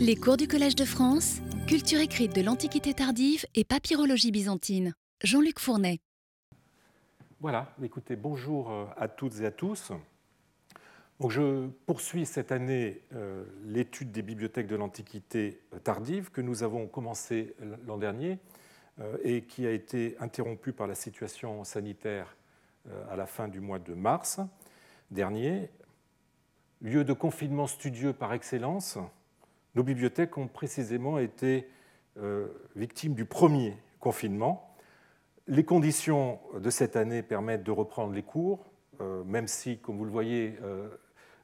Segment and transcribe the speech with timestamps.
[0.00, 4.94] Les cours du Collège de France, culture écrite de l'Antiquité tardive et papyrologie byzantine.
[5.22, 6.00] Jean-Luc Fournet.
[7.40, 9.92] Voilà, écoutez, bonjour euh, à toutes et à tous.
[11.28, 17.54] Je poursuis cette année euh, l'étude des bibliothèques de l'Antiquité tardive que nous avons commencé
[17.86, 18.38] l'an dernier
[18.98, 22.36] euh, et qui a été interrompue par la situation sanitaire
[23.10, 24.40] à la fin du mois de mars
[25.10, 25.70] dernier.
[26.80, 28.98] Lieu de confinement studieux par excellence,
[29.78, 31.68] nos bibliothèques ont précisément été
[32.18, 34.74] euh, victimes du premier confinement.
[35.46, 38.66] Les conditions de cette année permettent de reprendre les cours,
[39.00, 40.88] euh, même si, comme vous le voyez, euh,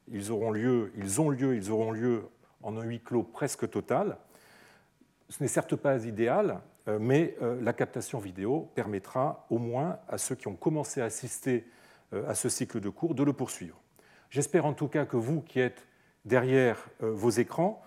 [0.09, 2.27] ils auront lieu, ils ont lieu, ils auront lieu
[2.61, 4.17] en un huis clos presque total.
[5.29, 6.59] Ce n'est certes pas idéal,
[6.99, 11.65] mais la captation vidéo permettra au moins à ceux qui ont commencé à assister
[12.11, 13.81] à ce cycle de cours de le poursuivre.
[14.29, 15.87] J'espère en tout cas que vous qui êtes
[16.25, 17.81] derrière vos écrans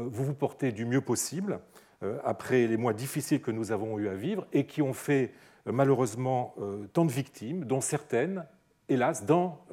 [0.00, 1.60] vous vous portez du mieux possible
[2.02, 5.32] euh, après les mois difficiles que nous avons eu à vivre et qui ont fait
[5.66, 6.54] euh, malheureusement
[6.92, 8.46] tant de victimes, dont certaines,
[8.88, 9.64] hélas, dans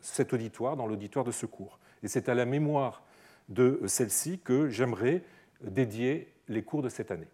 [0.00, 1.78] cet auditoire, dans l'auditoire de secours.
[2.02, 3.02] Et c'est à la mémoire
[3.48, 5.22] de celle-ci que j'aimerais
[5.62, 7.28] dédier les cours de cette année.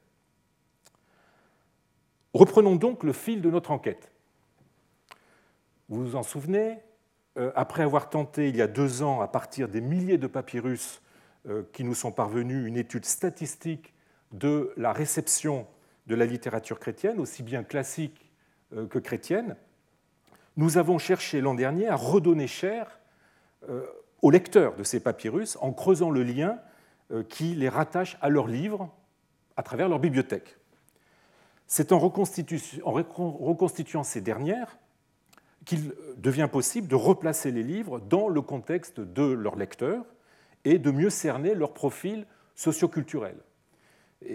[2.34, 4.12] Reprenons donc le fil de notre enquête.
[5.88, 6.78] Vous vous en souvenez,
[7.54, 11.09] après avoir tenté il y a deux ans, à partir des milliers de papyrus euh,
[11.72, 13.94] qui nous sont parvenus une étude statistique
[14.32, 15.66] de la réception
[16.06, 18.30] de la littérature chrétienne, aussi bien classique
[18.74, 19.56] euh, que chrétienne,
[20.56, 23.00] nous avons cherché l'an dernier à redonner chair
[23.68, 23.86] euh,
[24.22, 26.58] aux lecteurs de ces papyrus en creusant le lien
[27.28, 28.88] qui les rattache à leurs livres
[29.56, 30.58] à travers leur bibliothèque.
[31.66, 34.78] C'est en, reconstituant ces dernières
[35.64, 40.04] qu'il devient possible de replacer les livres dans le contexte de leurs lecteurs
[40.64, 43.36] et de mieux cerner leur profil socioculturel.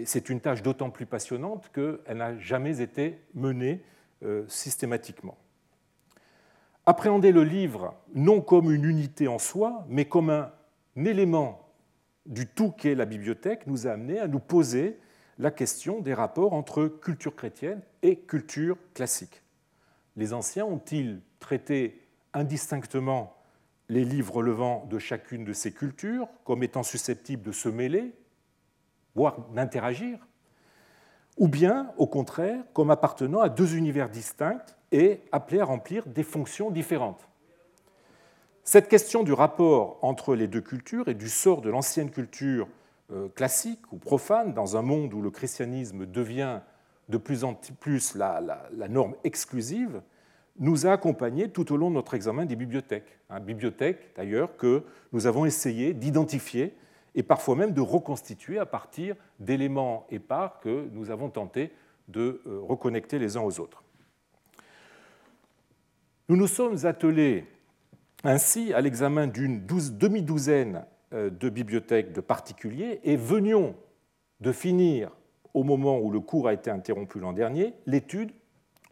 [0.04, 3.82] C'est une tâche d'autant plus passionnante qu'elle n'a jamais été menée
[4.24, 5.38] euh, systématiquement.
[6.86, 10.50] Appréhender le livre non comme une unité en soi, mais comme un
[10.96, 11.72] élément
[12.26, 14.98] du tout qu'est la bibliothèque nous a amené à nous poser
[15.38, 19.42] la question des rapports entre culture chrétienne et culture classique.
[20.16, 23.35] Les anciens ont-ils traité indistinctement
[23.88, 28.14] les livres relevant de chacune de ces cultures comme étant susceptibles de se mêler,
[29.14, 30.18] voire d'interagir,
[31.36, 36.22] ou bien, au contraire, comme appartenant à deux univers distincts et appelés à remplir des
[36.22, 37.28] fonctions différentes.
[38.64, 42.68] Cette question du rapport entre les deux cultures et du sort de l'ancienne culture
[43.12, 46.60] euh, classique ou profane dans un monde où le christianisme devient
[47.08, 48.40] de plus en plus la,
[48.72, 50.02] la norme exclusive
[50.58, 53.18] nous a accompagnés tout au long de notre examen des bibliothèques.
[53.30, 56.74] Hein, bibliothèques, d'ailleurs, que nous avons essayé d'identifier
[57.14, 61.72] et parfois même de reconstituer à partir d'éléments épars que nous avons tenté
[62.08, 63.82] de euh, reconnecter les uns aux autres.
[66.28, 67.44] Nous nous sommes attelés
[68.24, 73.74] ainsi à l'examen d'une demi-douzaine euh, de bibliothèques de particuliers et venions
[74.40, 75.10] de finir,
[75.54, 78.30] au moment où le cours a été interrompu l'an dernier, l'étude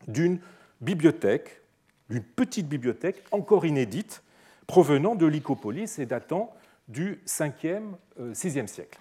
[0.08, 0.38] d'une
[0.84, 1.62] bibliothèque,
[2.10, 4.22] d'une petite bibliothèque encore inédite,
[4.66, 6.54] provenant de Lycopolis et datant
[6.88, 8.98] du 5e, 6e euh, siècle.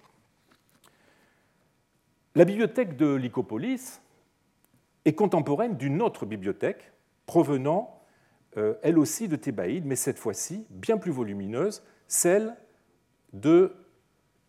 [2.36, 4.02] La bibliothèque de Lycopolis
[5.06, 6.92] est contemporaine d'une autre bibliothèque
[7.26, 8.02] provenant
[8.58, 12.56] euh, elle aussi de Thébaïde, mais cette fois-ci bien plus volumineuse, celle
[13.34, 13.76] de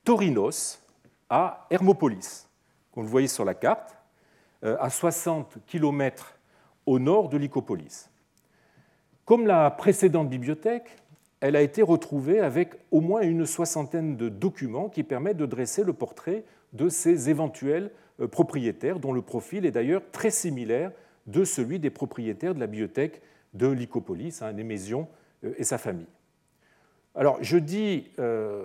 [0.05, 0.81] Torinos
[1.31, 2.49] à Hermopolis.
[2.95, 3.97] Vous le voyez sur la carte,
[4.63, 6.39] euh, à 60 km
[6.87, 8.11] au nord de Lycopolis.
[9.25, 10.97] Comme la précédente bibliothèque,
[11.41, 15.85] elle a été retrouvée avec au moins une soixantaine de documents qui permettent de dresser
[15.85, 17.91] le portrait de ces éventuels
[18.21, 20.93] euh, propriétaires, dont le profil est d'ailleurs très similaire
[21.27, 23.23] de celui des propriétaires de la bibliothèque
[23.55, 25.09] de Lycopolis, hein, Némésion
[25.45, 26.09] euh, et sa famille.
[27.15, 28.65] Alors je dis euh,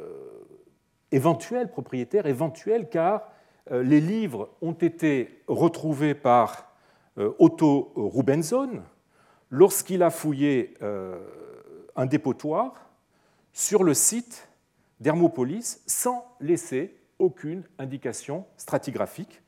[1.11, 3.31] éventuels propriétaires, éventuels, car
[3.71, 6.68] les livres ont été retrouvés par euh,
[7.39, 8.81] Otto Rubenzon
[9.49, 11.19] lorsqu'il a fouillé euh,
[11.95, 12.89] un dépotoir
[13.51, 14.47] sur le site
[14.99, 19.41] d'Hermopolis sans laisser aucune indication stratigraphique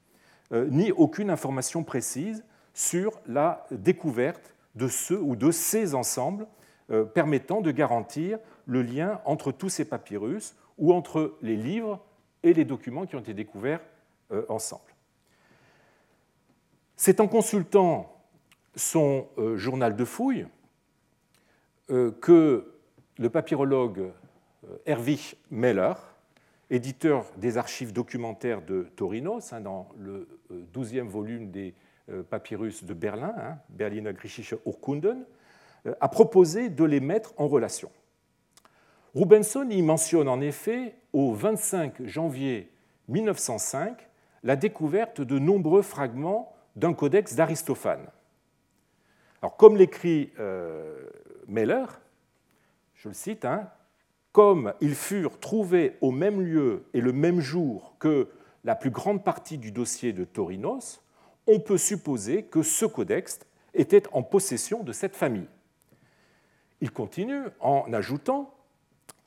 [0.52, 6.48] euh, ni aucune information précise sur la découverte de ce ou de ces ensembles
[7.14, 12.04] permettant de garantir le lien entre tous ces papyrus ou entre les livres
[12.44, 13.82] et les documents qui ont été découverts
[14.50, 14.91] ensemble.
[17.04, 18.16] C'est en consultant
[18.76, 20.46] son euh, journal de fouille
[21.90, 22.76] euh, que
[23.18, 24.12] le papyrologue
[24.64, 25.94] euh, Erwich Meller
[26.70, 30.28] éditeur des archives documentaires de Torinos, hein, dans le
[30.76, 31.74] 12e volume des
[32.30, 35.26] papyrus de Berlin, hein, Berliner Griechische Urkunden,
[36.00, 37.90] a proposé de les mettre en relation.
[39.16, 42.72] Rubenson y mentionne en effet, au 25 janvier
[43.08, 44.08] 1905,
[44.44, 48.08] la découverte de nombreux fragments d'un codex d'Aristophane.
[49.42, 51.04] Alors, comme l'écrit euh,
[51.48, 51.86] Meller,
[52.96, 53.70] je le cite, hein,
[54.32, 58.30] comme ils furent trouvés au même lieu et le même jour que
[58.64, 61.02] la plus grande partie du dossier de Torinos,
[61.48, 63.40] on peut supposer que ce codex
[63.74, 65.48] était en possession de cette famille.
[66.82, 68.54] Il continue en ajoutant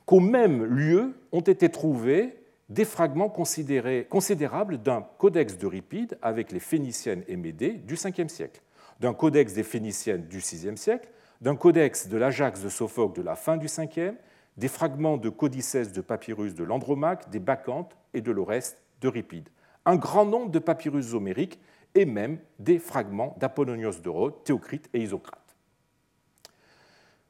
[0.07, 2.44] qu'au même lieu ont été trouvés
[2.75, 8.63] des fragments considérables d'un codex d'Euripide avec les Phéniciennes et Médées du 5e siècle,
[8.99, 11.09] d'un codex des Phéniciennes du 6e siècle,
[11.41, 14.17] d'un codex de l'Ajax de Sophocle de la fin du 5e,
[14.57, 19.49] des fragments de codices de papyrus de l'Andromaque, des Bacchantes et de l'Oreste d'Euripide,
[19.85, 21.61] un grand nombre de papyrus homériques
[21.95, 25.57] et même des fragments d'Apollonios de Rhodes, Théocrite et Isocrate.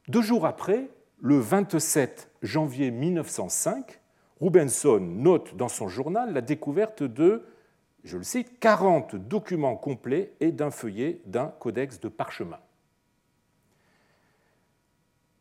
[0.08, 0.88] Deux jours après,
[1.20, 4.00] le 27 janvier 1905,
[4.41, 7.45] Rubenson note dans son journal la découverte de,
[8.05, 12.59] je le cite, 40 documents complets et d'un feuillet d'un codex de parchemin.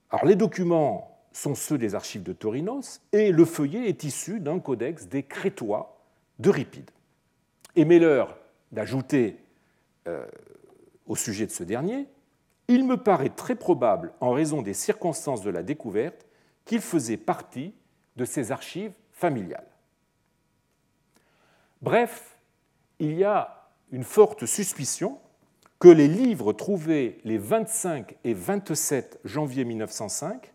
[0.10, 4.60] Alors les documents sont ceux des archives de Torinos et le feuillet est issu d'un
[4.60, 6.00] codex des Crétois
[6.38, 6.92] d'Euripide.
[7.76, 8.26] Et Meller
[8.72, 9.38] d'ajouter
[10.08, 10.26] euh,
[11.08, 12.08] au sujet de ce dernier
[12.68, 16.26] il me paraît très probable, en raison des circonstances de la découverte,
[16.66, 17.74] qu'il faisait partie
[18.16, 19.68] de ces archives familiales.
[21.82, 22.38] Bref,
[23.00, 25.20] il y a une forte suspicion
[25.80, 30.54] que les livres trouvés les 25 et 27 janvier 1905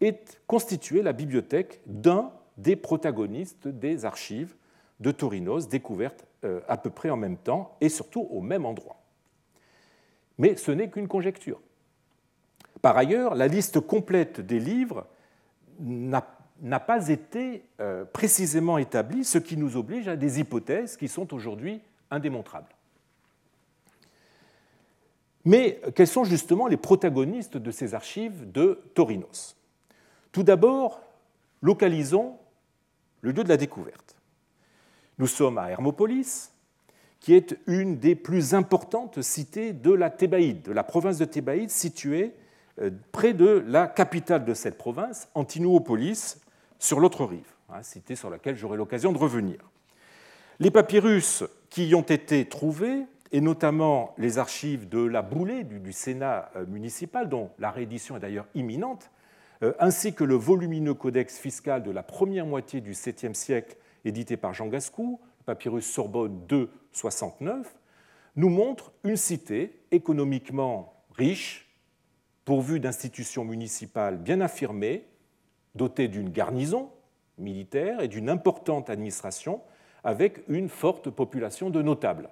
[0.00, 4.54] aient constitué la bibliothèque d'un des protagonistes des archives
[5.00, 9.00] de Torinos découvertes euh, à peu près en même temps et surtout au même endroit.
[10.38, 11.60] Mais ce n'est qu'une conjecture.
[12.80, 15.06] Par ailleurs, la liste complète des livres
[15.80, 16.37] n'a
[16.86, 21.80] pas été euh, précisément établie, ce qui nous oblige à des hypothèses qui sont aujourd'hui
[22.10, 22.74] indémontrables.
[25.44, 29.56] Mais quels sont justement les protagonistes de ces archives de Torinos
[30.32, 31.00] Tout d'abord,
[31.62, 32.36] localisons
[33.20, 34.16] le lieu de la découverte.
[35.18, 36.52] Nous sommes à Hermopolis,
[37.20, 41.70] qui est une des plus importantes cités de la Thébaïde, de la province de Thébaïde,
[41.70, 42.34] située
[42.80, 46.38] euh, près de la capitale de cette province, Antinoopolis,
[46.78, 49.58] sur l'autre rive, hein, cité sur laquelle j'aurai l'occasion de revenir.
[50.60, 55.92] Les papyrus qui y ont été trouvés, et notamment les archives de la boulée du,
[55.92, 59.10] Sénat euh, municipal, dont la réédition est d'ailleurs imminente,
[59.62, 64.36] euh, ainsi que le volumineux codex fiscal de la première moitié du 7e siècle édité
[64.36, 67.74] par Jean Gascou, papyrus Sorbonne 2, 69,
[68.36, 71.68] nous montre une cité économiquement riche,
[72.44, 75.04] pourvue d'institutions municipales bien affirmées,
[75.78, 76.90] dotée d'une garnison
[77.38, 79.62] militaire et d'une importante administration,
[80.04, 82.28] avec une forte population de notables.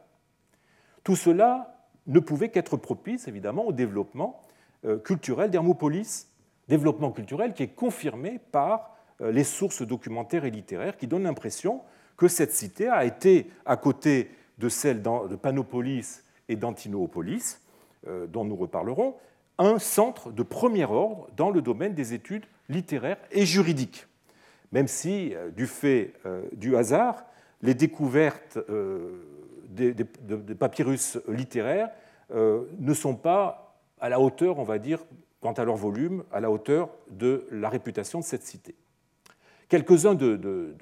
[1.05, 4.43] Tout cela ne pouvait qu'être propice, évidemment, au développement
[4.85, 6.29] euh, culturel d'Hermopolis,
[6.69, 11.81] développement culturel qui est confirmé par euh, les sources documentaires et littéraires qui donnent l'impression
[12.17, 17.61] que cette cité a été, à côté de celle de Panopolis et d'Antinoopolis,
[18.07, 19.17] euh, dont nous reparlerons,
[19.59, 24.07] un centre de premier ordre dans le domaine des études littéraires et juridiques.
[24.73, 27.25] Même si, euh, du fait euh, du hasard,
[27.63, 28.59] les découvertes
[29.71, 29.95] des,
[30.59, 31.89] papyrus littéraires
[32.31, 35.01] ne sont pas à la hauteur, on va dire,
[35.41, 38.75] quant à leur volume, à la hauteur de la réputation de cette cité.
[39.69, 40.75] Quelques-uns de,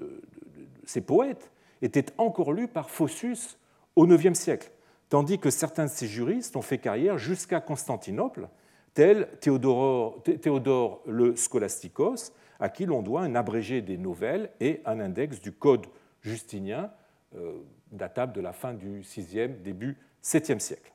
[0.84, 1.50] ces poètes
[1.82, 3.58] étaient encore lus par Phocus
[3.96, 4.70] au IXe siècle,
[5.08, 8.48] tandis que certains de ces juristes ont fait carrière jusqu'à Constantinople,
[8.94, 15.40] tel Théodore, le Scholasticos, à qui l'on doit un abrégé des nouvelles et un index
[15.40, 15.86] du Code
[16.22, 16.90] justinien,
[17.36, 17.52] euh,
[17.90, 20.92] datable de la fin du VIe, début VIIe siècle.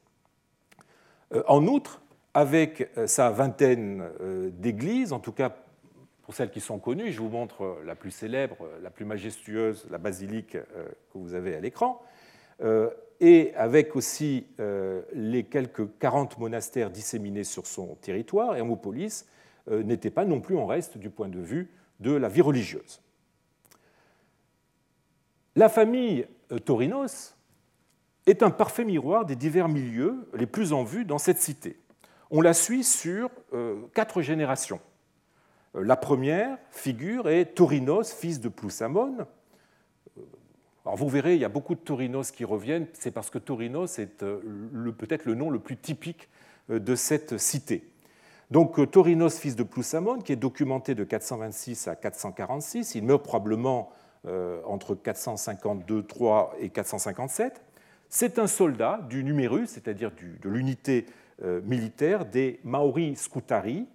[1.34, 2.02] Euh, en outre,
[2.34, 4.04] avec euh, sa vingtaine
[4.54, 5.56] d'églises, en tout cas
[6.24, 9.98] pour celles qui sont connues, je vous montre la plus célèbre, la plus majestueuse, la
[9.98, 12.04] basilique que vous avez à l'écran,
[13.20, 14.48] et avec aussi
[15.14, 19.26] les quelques 40 monastères disséminés sur son territoire, Hermopolis
[19.70, 23.02] n'était pas non plus en reste du point de vue de la vie religieuse.
[25.56, 26.26] La famille
[26.66, 27.36] Torinos
[28.26, 31.78] est un parfait miroir des divers milieux les plus en vue dans cette cité.
[32.32, 33.30] On la suit sur
[33.94, 34.80] quatre générations.
[35.76, 39.18] Euh, la première figure est Torinos, fils de Ploussamon,
[40.90, 44.00] alors vous verrez, il y a beaucoup de Torinos qui reviennent, c'est parce que Torinos
[44.00, 46.30] est peut-être le nom le plus typique
[46.68, 47.88] de cette cité.
[48.50, 53.92] Donc Torinos, fils de Ploussamon, qui est documenté de 426 à 446, il meurt probablement
[54.66, 57.62] entre 452-3 et 457.
[58.10, 60.10] C'est un soldat du numérus, c'est-à-dire
[60.42, 61.06] de l'unité
[61.44, 63.86] euh, militaire des Maoris Scutari,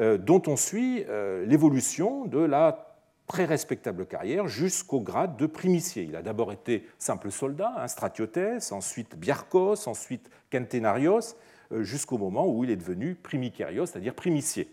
[0.00, 2.91] euh, dont on suit euh, l'évolution de la
[3.32, 6.02] très respectable carrière jusqu'au grade de primicier.
[6.02, 11.34] Il a d'abord été simple soldat, un stratiotes, ensuite biarcos, ensuite kentenarios,
[11.80, 14.68] jusqu'au moment où il est devenu primicarios, c'est-à-dire primicier.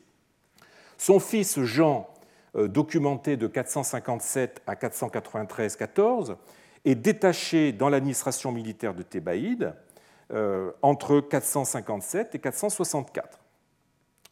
[0.97, 2.09] Son fils Jean,
[2.53, 6.35] documenté de 457 à 493-14,
[6.83, 9.73] est détaché dans l'administration militaire de Thébaïde
[10.33, 13.39] euh, entre 457 et 464.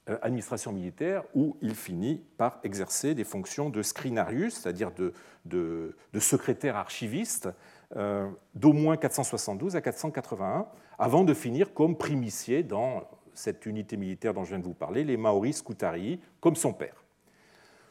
[0.10, 6.78] Euh, administration militaire où il finit par exercer des fonctions de scrinarius, c'est-à-dire de, secrétaire
[6.78, 7.50] archiviste,
[7.98, 10.66] euh, d'au moins 472 à 481,
[10.98, 15.04] avant de finir comme primicier dans cette unité militaire dont je viens de vous parler,
[15.04, 17.04] les Maoris Scutari, comme son père.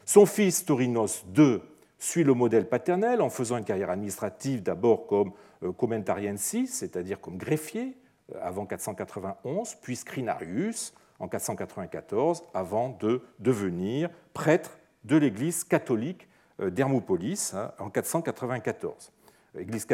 [0.03, 1.59] Son fils Torinos II
[1.99, 7.37] suit le modèle paternel en faisant une carrière administrative d'abord comme euh, commentariensis, c'est-à-dire comme
[7.37, 7.95] greffier,
[8.41, 16.27] avant 491, puis scrinarius en 494, avant de devenir prêtre de l'Église catholique
[16.59, 19.11] euh, d'Hermopolis hein, en 494.
[19.57, 19.87] Église,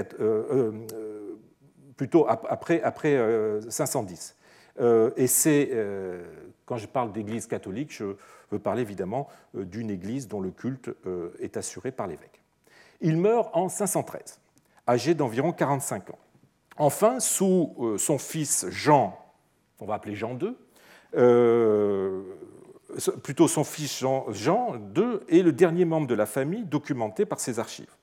[1.95, 3.17] plutôt après, après
[3.69, 4.35] 510.
[5.15, 5.71] et c'est,
[6.65, 8.15] quand je parle d'Église catholique, je
[8.51, 10.89] veux parler évidemment d'une Église dont le culte
[11.39, 12.41] est assuré par l'évêque.
[12.99, 14.41] Il meurt en 513
[14.87, 16.19] âgé d'environ 45 ans.
[16.77, 19.17] Enfin, sous euh, son fils Jean,
[19.79, 20.55] on va appeler Jean II,
[21.15, 22.21] euh,
[23.21, 27.59] plutôt son fils Jean, II est le dernier membre de la famille documenté par ses
[27.59, 27.93] archives.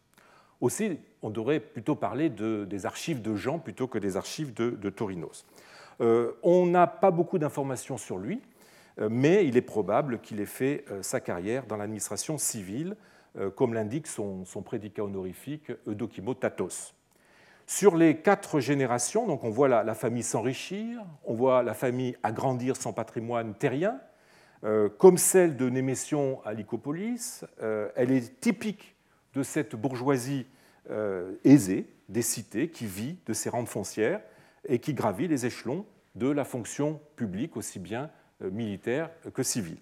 [0.61, 4.90] Aussi, on devrait plutôt parler des archives de Jean plutôt que des archives de, de
[4.90, 5.47] Torinos.
[6.00, 8.40] Euh, on n'a pas beaucoup d'informations sur lui,
[9.09, 12.97] mais il est probable qu'il ait fait sa carrière dans l'administration civile
[13.38, 16.95] euh, comme l'indique son, prédicat honorifique Eudokimo Tatos.
[17.71, 22.77] Sur les quatre générations, donc on voit la, famille s'enrichir, on voit la famille agrandir
[22.77, 24.00] son patrimoine terrien,
[24.65, 27.45] euh, comme celle de Némétion à Lycopolis.
[27.62, 28.97] Euh, elle est typique
[29.35, 30.47] de cette bourgeoisie
[31.45, 34.21] aisée des cités qui vit de ses rentes foncières
[34.67, 35.87] et qui gravit les échelons
[36.17, 38.11] de la fonction publique, aussi bien
[38.41, 39.79] militaire que civile.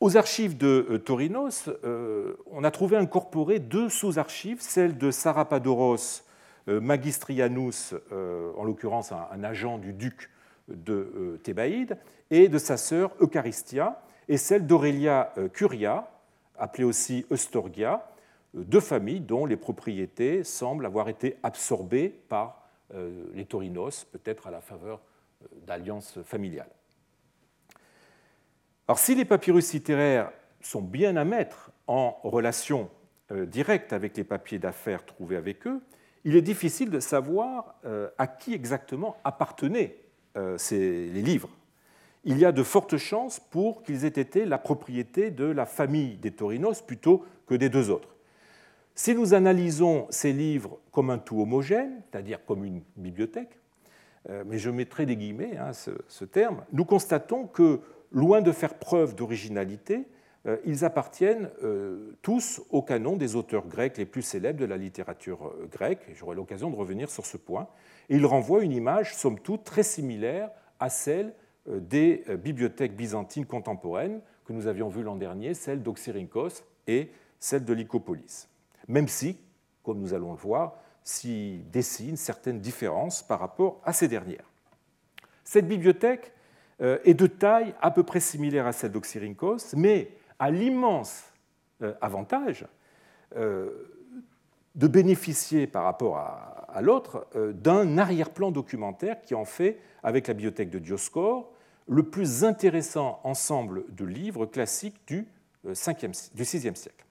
[0.00, 6.24] Aux archives de euh, Torinos, euh, on a trouvé incorporé deux sous-archives, celle de Sarapadoros
[6.68, 7.94] euh, Magistrianus,
[8.56, 10.30] en l'occurrence un agent du duc
[10.68, 11.98] de Thébaïde,
[12.30, 16.10] et de sa sœur Eucharistia, et celle d'Aurelia Curia,
[16.58, 18.10] appelée aussi Eustorgia,
[18.54, 22.66] deux familles dont les propriétés semblent avoir été absorbées par
[23.34, 25.02] les Torinos, peut-être à la faveur
[25.66, 26.70] d'alliances familiales.
[28.86, 32.90] Alors, si les papyrus littéraires sont bien à mettre en relation
[33.32, 35.80] euh, directe avec les papiers d'affaires trouvés avec eux,
[36.24, 39.96] il est difficile de savoir euh, à qui exactement appartenaient
[40.36, 41.48] euh, ces, les livres.
[42.24, 46.18] Il y a de fortes chances pour qu'ils aient été la propriété de la famille
[46.18, 48.14] des Torinos plutôt que des deux autres.
[48.94, 53.58] Si nous analysons ces livres comme un tout homogène, c'est-à-dire comme une bibliothèque,
[54.46, 57.80] mais je mettrai des guillemets hein, ce, ce, terme, nous constatons que
[58.14, 60.06] loin de faire preuve d'originalité,
[60.46, 64.76] euh, ils appartiennent euh, tous au canon des auteurs grecs les plus célèbres de la
[64.76, 66.06] littérature euh, grecque.
[66.14, 67.68] J'aurai l'occasion de revenir sur ce point.
[68.08, 71.34] Et ils renvoient une image, somme toute, très similaire à celle
[71.66, 77.72] des bibliothèques byzantines contemporaines que nous avions vues l'an dernier, celle d'Oxyrhynchos et celle de
[77.72, 78.48] Lycopolis.
[78.86, 79.38] Même si,
[79.82, 84.44] comme nous allons le voir, s'y dessinent certaines différences par rapport à ces dernières.
[85.42, 86.33] Cette bibliothèque
[86.80, 91.24] est de taille à peu près similaire à celle d'Oxyrhynchos, mais a l'immense
[91.82, 92.66] euh, avantage
[93.36, 93.70] euh,
[94.74, 100.70] de bénéficier par rapport à, l'autre d'un arrière-plan documentaire qui en fait, avec la bibliothèque
[100.70, 101.52] de Dioscor,
[101.86, 105.28] le plus intéressant ensemble de livres classiques du,
[105.72, 107.04] 5 du VIe siècle.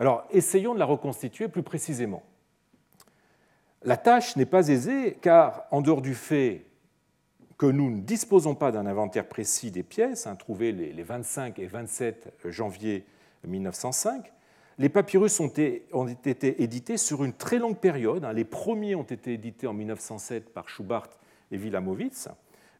[0.00, 2.24] Alors, essayons de la reconstituer plus précisément.
[3.84, 6.66] La tâche n'est pas aisée car, en dehors du fait
[7.58, 11.66] que nous ne disposons pas d'un inventaire précis des pièces, hein, trouvées les 25 et
[11.66, 13.04] 27 janvier
[13.46, 14.32] 1905,
[14.78, 18.24] les papyrus ont été, édités sur une très longue période.
[18.24, 18.32] Hein.
[18.32, 21.08] Les premiers ont été édités en 1907 par Schubart
[21.52, 22.28] et Wilamowitz,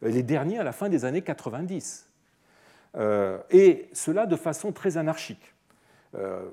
[0.01, 2.09] les derniers à la fin des années 90.
[2.97, 5.53] Euh, et cela de façon très anarchique.
[6.15, 6.49] Euh,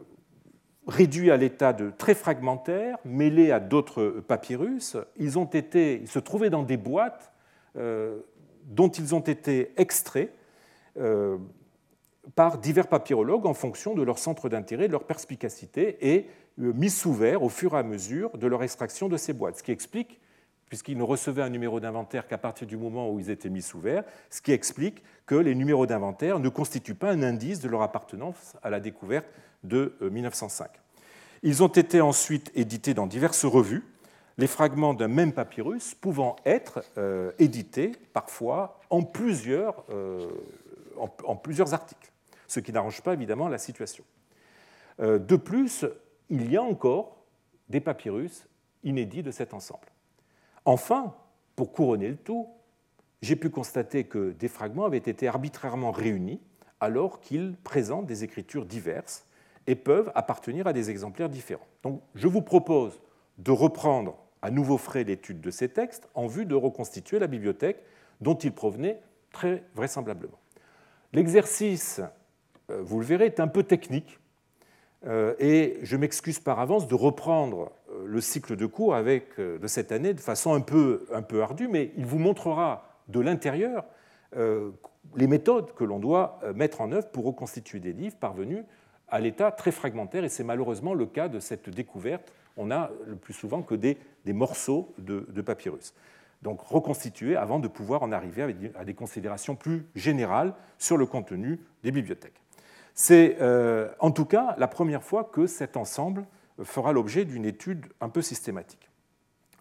[0.86, 4.96] réduits à l'état de très fragmentaires, mêlés à d'autres papyrus.
[5.16, 7.31] Ils, ont été, ils se trouvaient dans des boîtes
[7.74, 10.32] dont ils ont été extraits
[12.34, 16.26] par divers papyrologues en fonction de leur centre d'intérêt, de leur perspicacité, et
[16.56, 19.58] mis sous verre au fur et à mesure de leur extraction de ces boîtes.
[19.58, 20.20] Ce qui explique,
[20.68, 23.78] puisqu'ils ne recevaient un numéro d'inventaire qu'à partir du moment où ils étaient mis sous
[23.78, 27.82] verre, ce qui explique que les numéros d'inventaire ne constituent pas un indice de leur
[27.82, 29.26] appartenance à la découverte
[29.64, 30.64] de 1905.
[30.64, 30.78] Euh,
[31.42, 33.84] ils ont été ensuite édités dans diverses revues,
[34.42, 40.28] les fragments d'un même papyrus pouvant être euh, édités parfois en plusieurs, euh,
[40.96, 42.12] en plusieurs articles
[42.48, 44.02] ce qui n'arrange pas évidemment la situation.
[44.98, 45.86] Euh, de plus,
[46.28, 47.24] il y a encore
[47.68, 48.48] des papyrus
[48.82, 49.86] inédits de cet ensemble.
[50.64, 51.14] Enfin,
[51.54, 52.48] pour couronner le tout,
[53.22, 56.40] j'ai pu constater que des fragments avaient été arbitrairement réunis
[56.80, 59.24] alors qu'ils présentent des écritures diverses
[59.68, 61.68] et peuvent appartenir à des exemplaires différents.
[61.84, 63.00] Donc je vous propose
[63.38, 67.82] de reprendre à nouveau frais l'étude de ces textes en vue de reconstituer la bibliothèque
[68.20, 69.00] dont ils provenaient
[69.32, 70.38] très vraisemblablement.
[71.12, 72.00] L'exercice
[72.72, 74.18] euh, vous le verrez, est un peu technique.
[75.06, 79.66] Euh, et je m'excuse par avance de reprendre euh, le cycle de cours avec, de
[79.66, 83.84] cette année de façon un peu, un peu ardue, mais il vous montrera de l'intérieur
[85.14, 88.64] les méthodes que l'on doit mettre en œuvre pour reconstituer des livres parvenus
[89.08, 92.32] à l'état très fragmentaire, et c'est malheureusement le cas de cette découverte.
[92.56, 95.94] On n'a le plus souvent que des, morceaux de, papyrus.
[96.42, 101.60] Donc reconstituer avant de pouvoir en arriver à des considérations plus générales sur le contenu
[101.82, 102.40] des bibliothèques.
[102.94, 106.26] C'est euh, en tout cas la première fois que cet ensemble
[106.62, 108.90] fera l'objet d'une étude un peu systématique.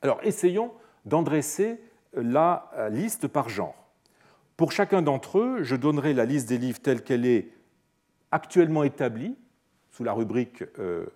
[0.01, 0.71] Alors essayons
[1.05, 1.79] d'en dresser
[2.13, 3.81] la liste par genre.
[4.57, 7.48] Pour chacun d'entre eux, je donnerai la liste des livres telle qu'elle est
[8.31, 9.36] actuellement établie,
[9.91, 11.07] sous la rubrique euh,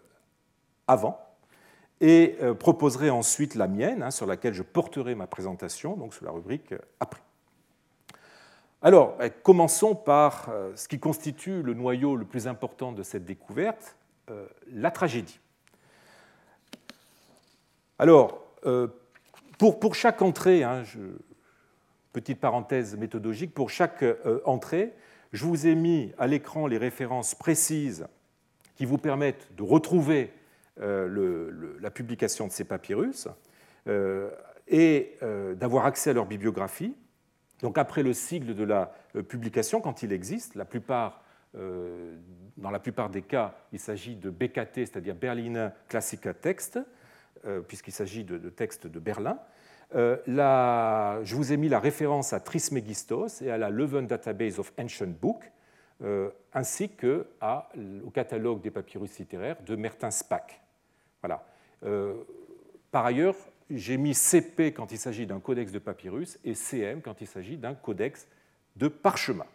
[0.88, 1.20] avant,
[2.02, 6.32] et proposerai ensuite la mienne, hein, sur laquelle je porterai ma présentation, donc sous la
[6.32, 7.22] rubrique après.
[8.86, 13.26] Alors, ben, commençons par euh, ce qui constitue le noyau le plus important de cette
[13.26, 13.96] découverte,
[14.30, 15.40] euh, la tragédie.
[17.98, 18.88] Alors, euh,
[19.58, 20.84] pour, chaque entrée, hein,
[22.14, 24.06] petite parenthèse méthodologique, pour chaque
[24.46, 24.94] entrée,
[25.34, 28.06] je vous ai mis à l'écran les références précises
[28.76, 30.32] qui vous permettent de retrouver
[30.78, 33.28] la publication de ces papyrus
[34.68, 35.18] et
[35.56, 36.96] d'avoir accès à leur bibliographie.
[37.62, 41.24] Donc après le sigle de la euh, publication, quand il existe, la plupart,
[41.58, 42.18] euh,
[42.58, 46.80] dans la plupart des cas, il s'agit de BKT, c'est-à-dire Berliner Klassiker Text,
[47.46, 49.40] euh, puisqu'il s'agit de, textes de Berlin.
[49.94, 55.08] je vous ai mis la référence à Trismegistos et à la Leuven Database of Ancient
[55.20, 55.52] Books,
[56.54, 60.65] ainsi qu'au catalogue des papyrus littéraires de Mertin Spack.
[61.26, 61.46] Voilà.
[62.92, 63.36] par ailleurs,
[63.70, 67.58] j'ai mis CP quand il s'agit d'un codex de papyrus et CM quand il s'agit
[67.58, 68.28] d'un codex
[68.76, 69.46] de parchemin.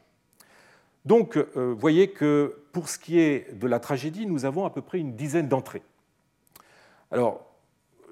[1.04, 4.70] Donc, euh, vous voyez que pour ce qui est de la tragédie, nous avons à
[4.70, 5.82] peu près une dizaine d'entrées.
[7.10, 7.46] Alors,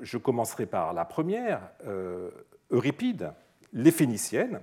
[0.00, 2.30] je commencerai par la première, euh,
[2.70, 3.32] Euripide,
[3.72, 4.60] les Phéniciennes.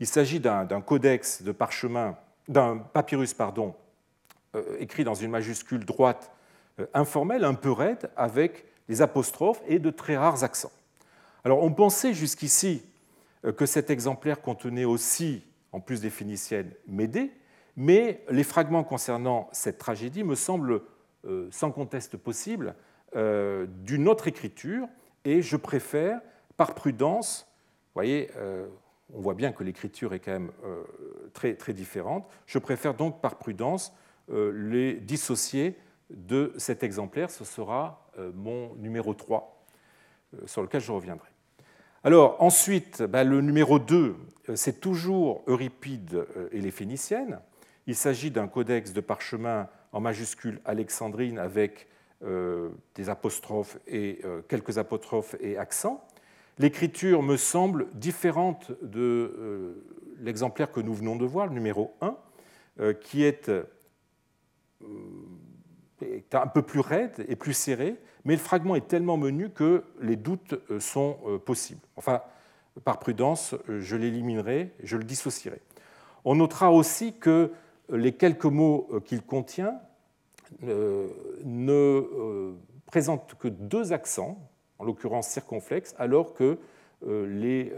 [0.00, 2.18] Il s'agit d'un codex de parchemin,
[2.48, 3.74] d'un papyrus, pardon,
[4.54, 6.30] euh, écrit dans une majuscule droite
[6.92, 10.72] informelle, un peu raide, avec les apostrophes et de très rares accents.
[11.44, 12.82] Alors on pensait jusqu'ici
[13.44, 17.32] euh, que cet exemplaire contenait aussi, en plus des phéniciennes, Médée,
[17.76, 20.82] mais les fragments concernant cette tragédie me semblent
[21.24, 22.74] euh, sans conteste possible
[23.16, 24.88] euh, d'une autre écriture,
[25.24, 26.20] et je préfère,
[26.56, 27.46] par prudence,
[27.94, 28.30] vous voyez,
[29.14, 30.50] on voit bien que l'écriture est quand même
[31.32, 33.94] très, très différente, je préfère donc par prudence
[34.28, 35.78] les dissocier
[36.10, 39.64] de cet exemplaire, ce sera euh, mon numéro 3,
[40.34, 41.28] euh, sur lequel je reviendrai.
[42.02, 44.16] Alors ensuite, ben, le numéro 2,
[44.48, 47.40] euh, c'est toujours Euripide et les Phéniciennes.
[47.86, 51.88] Il s'agit d'un codex de parchemin en majuscule alexandrine avec
[52.94, 56.02] des apostrophes et quelques apostrophes et accents.
[56.58, 59.84] L'écriture me semble différente de
[60.20, 63.50] l'exemplaire que nous venons de voir, le numéro 1, qui est
[66.04, 69.84] est un peu plus raide et plus serré, mais le fragment est tellement menu que
[70.00, 71.80] les doutes euh, sont euh, possibles.
[71.96, 72.22] Enfin,
[72.84, 75.60] par prudence, euh, je l'éliminerai, je le dissocierai.
[76.24, 77.52] On notera aussi que
[77.90, 79.78] les quelques mots qu'il contient
[80.62, 82.54] ne
[82.86, 84.38] présentent que deux accents,
[84.78, 86.58] en l'occurrence circonflexes, alors que
[87.04, 87.74] les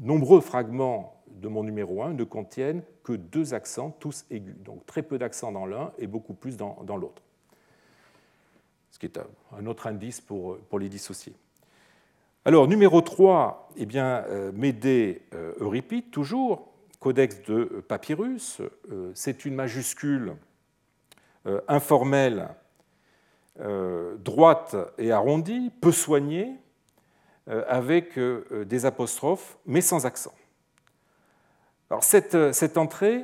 [0.00, 4.56] nombreux fragments de mon numéro 1 ne contiennent que deux accents, tous aigus.
[4.64, 7.22] Donc très peu d'accents dans l'un et beaucoup plus dans, l'autre.
[8.98, 9.18] qui est
[9.56, 11.34] un autre indice pour, pour les dissocier.
[12.44, 15.22] Alors, numéro 3, eh bien, Médée
[15.60, 18.60] Euripide, toujours, codex de papyrus.
[19.14, 20.34] C'est une majuscule
[21.68, 22.48] informelle,
[23.58, 26.56] droite et arrondie, peu soignée,
[27.46, 30.32] avec des apostrophes, mais sans accent.
[31.92, 33.22] Alors, cette, cette entrée,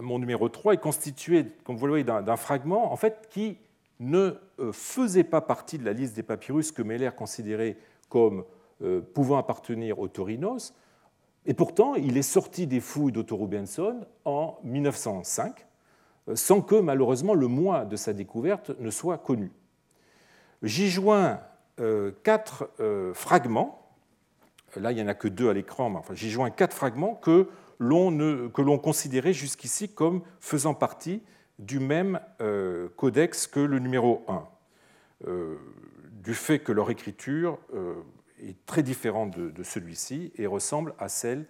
[0.00, 3.56] mon numéro 3, est constituée, comme vous le voyez, d'un fragment en fait, qui
[4.00, 4.32] ne
[4.72, 7.76] faisait pas partie de la liste des papyrus que Meller considérait
[8.08, 8.42] comme
[8.82, 10.74] euh, pouvant appartenir au Torinos.
[11.46, 15.64] Et pourtant, il est sorti des fouilles d'Otto Rubenson en 1905,
[16.30, 19.52] euh, sans que malheureusement le mois de sa découverte ne soit connu.
[20.64, 21.38] J'y joins
[21.78, 22.72] euh, quatre
[23.14, 23.84] fragments.
[24.74, 27.14] Là, il n'y en a que deux à l'écran, mais enfin, j'y joins quatre fragments
[27.14, 31.22] que l'on considérait jusqu'ici comme faisant partie
[31.58, 32.20] du même
[32.96, 34.48] codex que le numéro 1
[36.28, 37.94] du fait que leur écriture euh,
[38.38, 41.46] est très différente de, celui-ci et ressemble à celle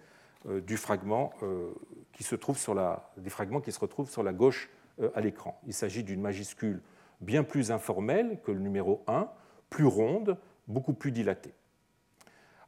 [0.47, 1.71] euh, du fragment euh,
[2.13, 4.69] qui se trouve sur la, des fragments qui se retrouvent sur la gauche
[5.15, 5.59] à l'écran.
[5.65, 6.81] Il s'agit d'une majuscule
[7.21, 9.29] bien plus informelle que le numéro 1,
[9.69, 10.37] plus ronde,
[10.67, 11.53] beaucoup plus dilatée.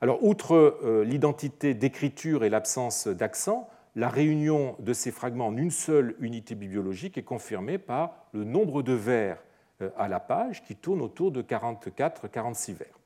[0.02, 6.16] Alors, outre l'identité d'écriture et l'absence d'accent, la réunion de ces fragments en une seule
[6.20, 9.38] unité bibliologique est confirmée par le nombre de vers
[9.82, 13.00] euh, à la page qui tourne autour de 44-46 vers.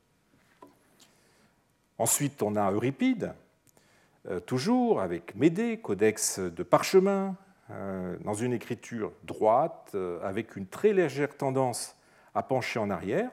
[1.97, 3.33] Ensuite, on a Euripide,
[4.29, 7.35] euh, toujours avec Médée, codex de parchemin,
[7.71, 11.95] euh, dans une écriture droite, avec une très légère tendance
[12.35, 13.31] à pencher en arrière.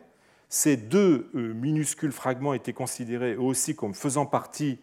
[0.55, 4.79] Ces deux minuscules fragments étaient considérés aussi comme faisant partie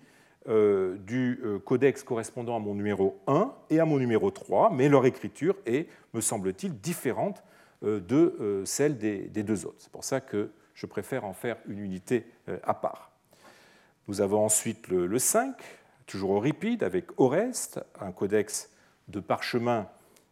[0.47, 5.55] du codex correspondant à mon numéro 1 et à mon numéro 3, mais leur écriture
[5.67, 7.43] est, me semble-t-il, différente
[7.83, 9.77] euh, de euh, celle des deux autres.
[9.77, 13.11] C'est pour ça que je préfère en faire une unité euh, à part.
[14.07, 15.55] Nous avons ensuite le 5,
[16.07, 18.71] toujours Euripide, avec Oreste, un codex
[19.07, 19.87] de parchemin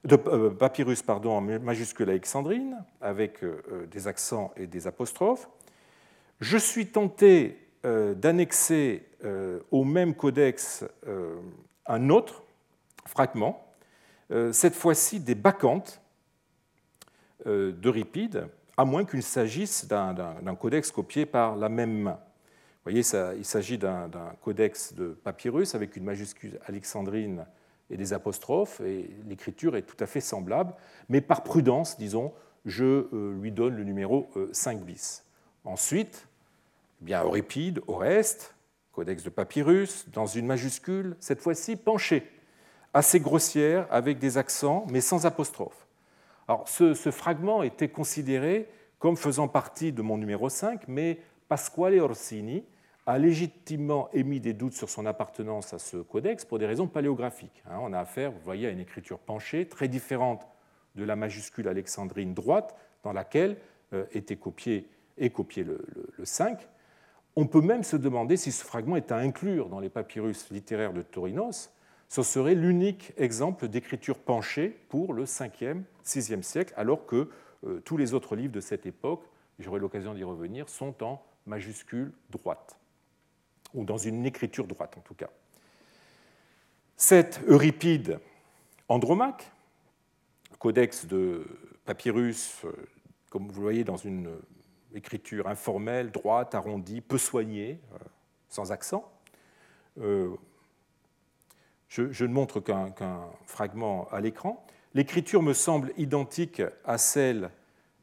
[0.08, 3.43] de papyrus pardon, en majuscule alexandrine, avec
[3.91, 5.50] des accents et des apostrophes.
[6.39, 9.04] Je suis tenté d'annexer
[9.72, 10.86] au même codex
[11.86, 12.43] un autre
[13.06, 13.65] fragment,
[14.52, 16.02] cette fois-ci des bacchantes,
[17.46, 22.20] euh, d'Euripide, à moins qu'il s'agisse d'un codex copié par la même main.
[22.84, 23.04] Vous voyez,
[23.38, 24.10] il s'agit d'un
[24.41, 27.46] codex de papyrus avec une majuscule alexandrine
[27.89, 30.73] et des apostrophes, et l'écriture est tout à fait semblable,
[31.10, 32.34] mais par prudence, disons,
[32.65, 35.23] je euh, lui donne le numéro 5 euh, bis.
[35.63, 36.28] Ensuite,
[37.02, 38.56] eh bien Euripide, Oreste,
[38.91, 42.30] codex de papyrus, dans une majuscule, cette fois-ci penchée,
[42.93, 45.88] assez grossière, avec des accents, mais sans apostrophe.
[46.47, 48.69] Alors, ce, fragment était considéré
[49.00, 51.19] comme faisant partie de mon numéro 5, mais
[51.50, 52.63] Pasquale Orsini
[53.08, 57.63] a légitimement émis des doutes sur son appartenance à ce codex pour des raisons paléographiques.
[57.65, 57.78] Hein.
[57.82, 60.46] On a affaire, vous voyez, à une écriture penchée, très différente
[60.96, 63.58] de la majuscule alexandrine droite, dans laquelle
[63.93, 65.80] euh, était copié, et copié le,
[66.22, 66.67] 5.
[67.38, 70.93] On peut même se demander si ce fragment est à inclure dans les papyrus littéraires
[70.93, 71.72] de Torinos,
[72.10, 77.30] ce serait l'unique exemple d'écriture penchée pour le 5e, 6e siècle, alors que
[77.65, 79.24] euh, tous les autres livres de cette époque,
[79.60, 82.78] j'aurai l'occasion d'y revenir, sont en majuscule droite,
[83.73, 85.30] ou dans une écriture droite en tout cas.
[86.95, 88.19] Cet Euripide
[88.89, 89.51] Andromaque,
[90.60, 91.45] codex de
[91.86, 92.71] papyrus, euh,
[93.30, 94.38] comme vous le voyez, dans une
[94.95, 97.97] écriture informelle, droite, arrondie, peu soignée, euh,
[98.49, 99.12] sans accent,
[101.88, 102.93] je, ne montre qu'un
[103.45, 104.65] fragment à l'écran.
[104.93, 107.51] L'écriture me semble identique à celle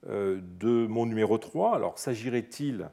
[0.09, 1.75] euh, de mon numéro 3.
[1.75, 2.89] Alors, s'agirait-il euh,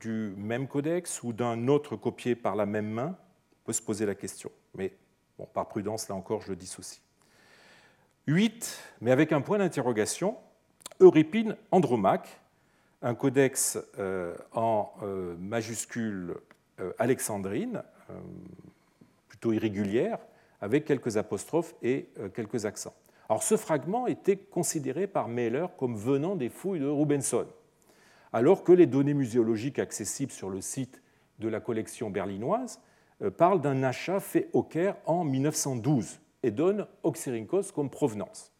[0.00, 3.16] du même codex ou d'un autre copié par la même main
[3.64, 4.50] peut se poser la question.
[4.74, 4.92] Mais
[5.38, 7.00] bon, par prudence, là encore, je le dissocie.
[8.26, 10.36] 8, mais avec un point d'interrogation,
[11.00, 12.40] Euripine Andromaque,
[13.02, 14.92] un codex euh, en
[15.38, 16.34] majuscule
[16.98, 17.82] alexandrine,
[19.52, 20.18] irrégulière,
[20.60, 22.94] avec quelques apostrophes et euh, quelques accents.
[23.28, 27.46] Alors ce fragment était considéré par Mehler comme venant des fouilles de Rubenson,
[28.34, 31.00] alors que les données muséologiques accessibles sur le site
[31.38, 32.80] de la collection berlinoise
[33.22, 38.52] euh, parlent d'un achat fait au Caire en 1912 et donnent Oxyrhynchos comme provenance.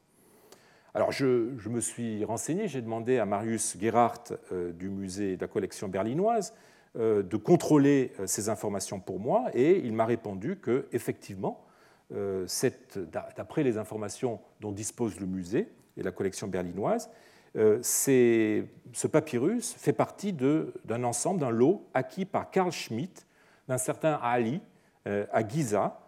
[0.95, 5.49] Alors je, me suis renseigné, j'ai demandé à Marius Gerhardt euh, du musée de la
[5.49, 6.55] collection berlinoise
[6.97, 11.67] euh, de contrôler ces informations pour moi et il m'a répondu que effectivement,
[12.11, 17.11] d'après les informations dont dispose le musée et la collection berlinoise,
[17.55, 23.27] ce papyrus fait partie d'un ensemble, d'un lot acquis par Carl Schmitt,
[23.69, 24.61] d'un certain Ali,
[25.05, 26.01] à Giza,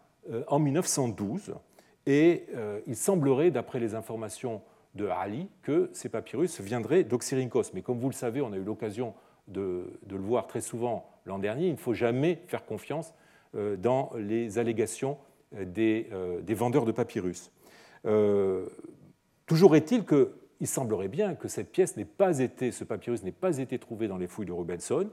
[0.48, 1.54] en 1912.
[2.06, 2.46] Et
[2.86, 4.60] il semblerait, d'après les informations
[4.94, 7.72] de Ali, que ces papyrus viendraient d'Oxyrhynchos.
[7.74, 9.14] Mais comme vous le savez, on a eu l'occasion
[9.48, 13.14] de, le voir très souvent l'an dernier, il ne faut jamais faire confiance
[13.54, 15.18] euh, dans les allégations
[15.54, 17.52] euh, euh, des, vendeurs de papyrus.
[19.46, 20.04] toujours est-il
[20.56, 24.08] qu'il semblerait bien que cette pièce n'ait pas été, ce papyrus n'ait pas été trouvé
[24.08, 25.08] dans les fouilles de Robinson,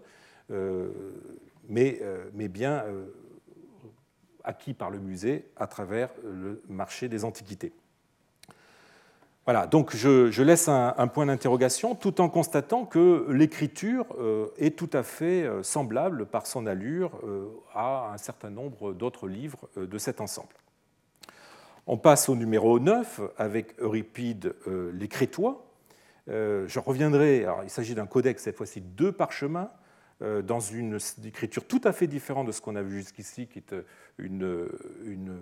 [1.70, 2.02] mais,
[2.34, 2.84] mais, bien
[4.44, 7.74] acquis par le musée à travers le marché des antiquités.
[9.46, 14.90] Voilà, donc je, laisse un, point d'interrogation tout en constatant que l'écriture euh, est tout
[14.94, 19.98] à fait euh, semblable par son allure euh, à un certain nombre d'autres livres de
[19.98, 20.56] cet ensemble.
[21.86, 24.56] On passe au numéro 9 avec Euripide
[24.94, 25.66] les Crétois.
[26.28, 29.70] Je reviendrai, il s'agit d'un codex cette fois-ci deux parchemins
[30.24, 33.60] euh, dans une écriture tout à fait différente de ce qu'on a vu jusqu'ici, qui
[33.60, 33.82] est euh,
[34.20, 34.70] une,
[35.06, 35.38] une,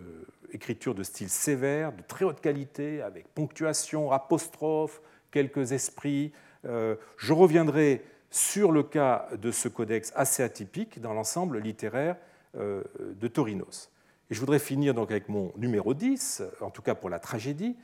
[0.54, 6.32] écriture de style sévère, de très haute qualité, avec ponctuation, apostrophe, quelques esprits.
[6.66, 12.16] Euh, je reviendrai sur le cas de ce codex assez atypique dans l'ensemble littéraire
[12.56, 13.91] de Torinos.
[14.32, 17.78] Et je voudrais finir donc avec mon numéro 10, en tout cas pour la tragédie,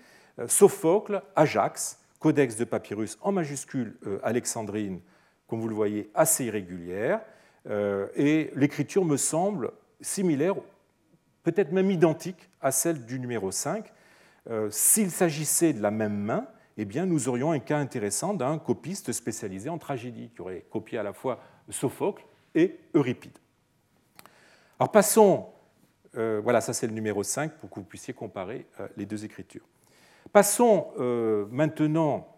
[0.48, 5.02] Sophocle, Ajax, codex de papyrus en majuscule alexandrine
[5.48, 7.22] comme vous le voyez, assez irrégulière,
[7.70, 10.56] euh, et l'écriture me semble similaire,
[11.44, 13.92] peut-être même identique à celle du numéro 5.
[14.50, 18.60] Euh, s'il s'agissait de la même main, eh bien, nous aurions un cas intéressant d'un
[18.60, 23.38] copiste spécialisé en tragédie, qui aurait copié à la fois Sophocle et Euripide.
[24.80, 25.48] Alors passons,
[26.18, 28.66] euh, voilà, ça c'est le numéro 5 pour que vous puissiez comparer
[28.98, 29.68] les deux écritures.
[30.34, 30.88] Passons
[31.52, 32.38] maintenant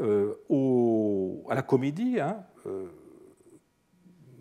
[0.00, 0.34] euh,
[1.48, 2.20] à la comédie.
[2.20, 2.86] Hein, euh,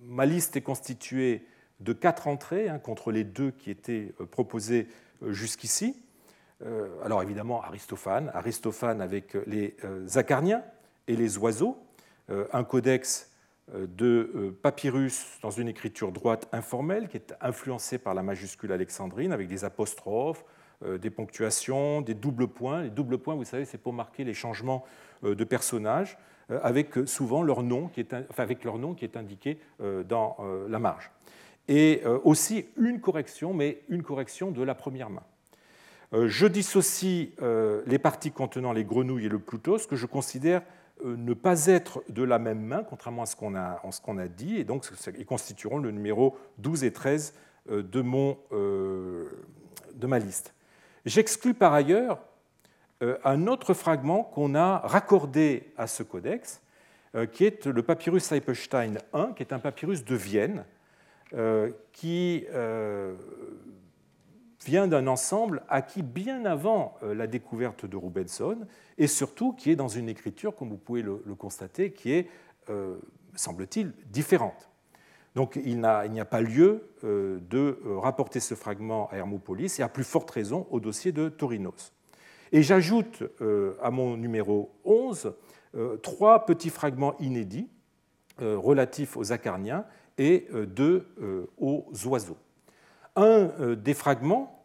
[0.03, 1.47] ma liste est constituée
[1.79, 4.87] de quatre entrées hein, contre les deux qui étaient euh, proposées
[5.21, 5.95] jusqu'ici.
[7.03, 9.75] alors évidemment Aristophane, Aristophane avec les
[10.15, 10.63] Acarniens
[11.07, 11.77] et les oiseaux,
[12.29, 13.31] un codex
[13.73, 19.47] de papyrus dans une écriture droite informelle qui est influencée par la majuscule alexandrine avec
[19.47, 20.45] des apostrophes,
[20.85, 22.83] des ponctuations, des doubles points.
[22.83, 24.85] Les doubles points, vous savez, c'est pour marquer les changements
[25.23, 26.17] euh, de personnages
[26.51, 30.37] euh, avec souvent leur nom qui est, avec qui est indiqué euh, dans
[30.69, 31.11] la marge.
[31.67, 35.23] Et aussi une correction, mais une correction de la première main.
[36.13, 37.33] Je dissocie
[37.85, 40.61] les parties contenant les grenouilles et le plutos que je considère
[41.03, 44.87] ne pas être de la même main, contrairement à ce qu'on a, dit, et donc
[45.17, 47.33] ils constitueront le numéro 12 et 13
[47.69, 50.53] de, mon, de ma liste.
[51.05, 52.19] J'exclus par ailleurs
[53.03, 56.61] euh, un autre fragment qu'on a raccordé à ce codex,
[57.15, 60.65] euh, qui est le papyrus Seipelstein I, qui est un papyrus de Vienne,
[61.33, 62.45] euh, qui
[64.67, 68.57] vient d'un ensemble acquis bien avant la découverte de Rubenson,
[68.97, 72.27] et surtout qui est dans une écriture, comme vous pouvez le, constater, qui est,
[73.33, 74.69] semble-t-il, différente.
[75.35, 80.03] Donc il n'y a, pas lieu de rapporter ce fragment à Hermopolis, et à plus
[80.03, 81.93] forte raison au dossier de Torinos.
[82.51, 85.33] Et j'ajoute euh, à mon numéro 11
[85.75, 87.69] euh, trois petits fragments inédits
[88.41, 89.85] euh, relatifs aux acarniens
[90.17, 91.05] et deux
[91.59, 92.37] aux oiseaux.
[93.15, 94.56] Un des fragments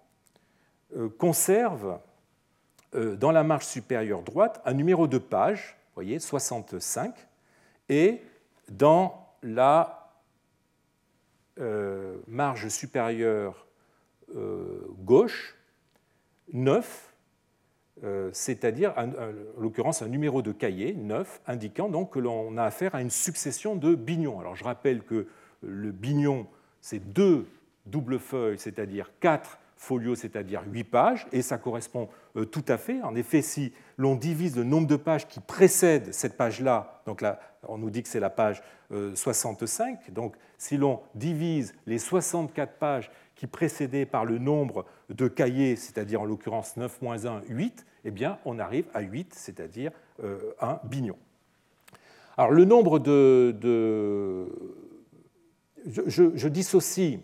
[0.95, 1.99] euh, conserve
[2.95, 7.15] euh, dans la marge supérieure droite un numéro de page, vous voyez, 65,
[7.89, 8.21] et
[8.69, 10.13] dans la
[11.59, 13.67] euh, marge supérieure
[15.05, 15.55] gauche,
[16.55, 17.13] 9,
[18.33, 19.11] c'est-à-dire en
[19.59, 23.77] l'occurrence un numéro de cahier, 9, indiquant donc que l'on a affaire à une succession
[23.77, 24.41] de bignons.
[24.41, 25.29] Alors je rappelle que
[25.61, 26.47] le bignon,
[26.81, 27.47] c'est deux
[27.85, 33.03] double-feuilles, c'est-à-dire quatre folio, c'est-à-dire 8 pages, et ça correspond euh, tout à fait.
[33.03, 37.41] En effet, si l'on divise le nombre de pages qui précèdent cette page-là, donc là,
[37.67, 42.75] on nous dit que c'est la page euh, 65, donc si l'on divise les 64
[42.79, 47.85] pages qui précédaient par le nombre de cahiers, c'est-à-dire en l'occurrence 9 moins 1, 8,
[48.05, 49.91] eh bien, on arrive à 8, c'est-à-dire
[50.23, 51.17] euh, un bignon.
[52.37, 54.47] Alors, le nombre de.
[55.85, 57.19] Je, je dissocie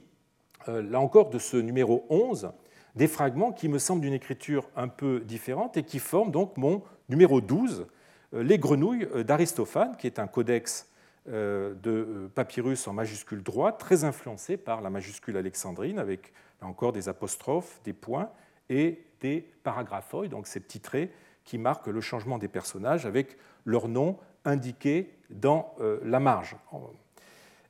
[0.68, 2.50] là encore, de ce numéro 11,
[2.94, 6.82] des fragments qui me semblent d'une écriture un peu différente et qui forment donc mon
[7.08, 7.86] numéro 12,
[8.34, 10.86] euh, Les grenouilles d'Aristophane, qui est un codex
[11.26, 17.10] de papyrus en majuscule droite, très influencé par la majuscule alexandrine, avec là encore des
[17.10, 18.30] apostrophes, des points
[18.70, 21.10] et des paragraphoïdes, donc ces petits traits
[21.44, 26.56] qui marquent le changement des personnages avec leur nom indiqué dans euh, la marge,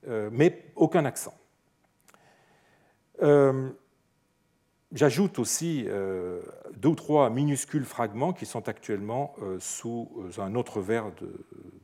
[0.09, 1.35] euh, mais aucun accent.
[4.93, 5.87] J'ajoute aussi
[6.77, 11.11] deux ou trois minuscules fragments qui sont actuellement sous un autre verre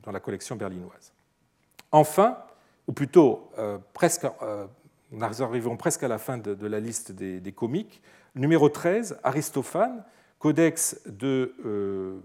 [0.03, 1.13] dans la collection berlinoise.
[1.91, 2.37] Enfin,
[2.87, 3.51] ou plutôt
[3.93, 4.25] presque
[5.11, 8.01] nous arrivons presque à la fin de, la liste des, comiques.
[8.35, 10.03] Numéro 13, Aristophane,
[10.39, 12.19] codex de euh,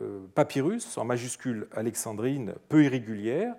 [0.00, 3.56] euh, papyrus en majuscule alexandrine peu irrégulière, euh,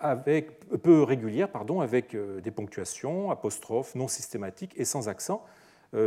[0.00, 5.44] avec, peu régulière pardon, avec des ponctuations, apostrophes non systématiques et sans accent.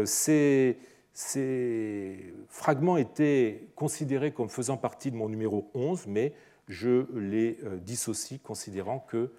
[0.05, 0.77] Ces,
[1.13, 6.33] ces, fragments étaient considérés comme faisant partie de mon numéro 11, mais
[6.67, 9.31] je les dissocie considérant que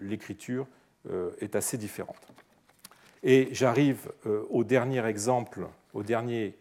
[0.00, 0.66] l'écriture
[1.10, 2.16] euh, est assez différente.
[3.22, 6.58] Et j'arrive euh, au dernier exemple, au dernier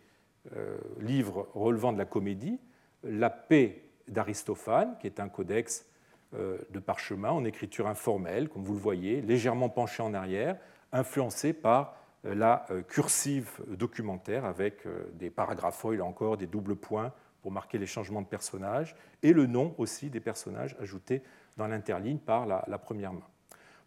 [0.56, 2.60] euh, livre relevant de la comédie,
[3.04, 5.86] La paix d'Aristophane, qui est un codex
[6.34, 10.58] de parchemin en écriture informelle, comme vous le voyez, légèrement penché en arrière,
[10.92, 17.78] influencé par la cursive documentaire avec des paragraphoïs, là encore, des doubles points pour marquer
[17.78, 21.22] les changements de personnages, et le nom aussi des personnages ajoutés
[21.58, 23.28] dans l'interligne par la, première main.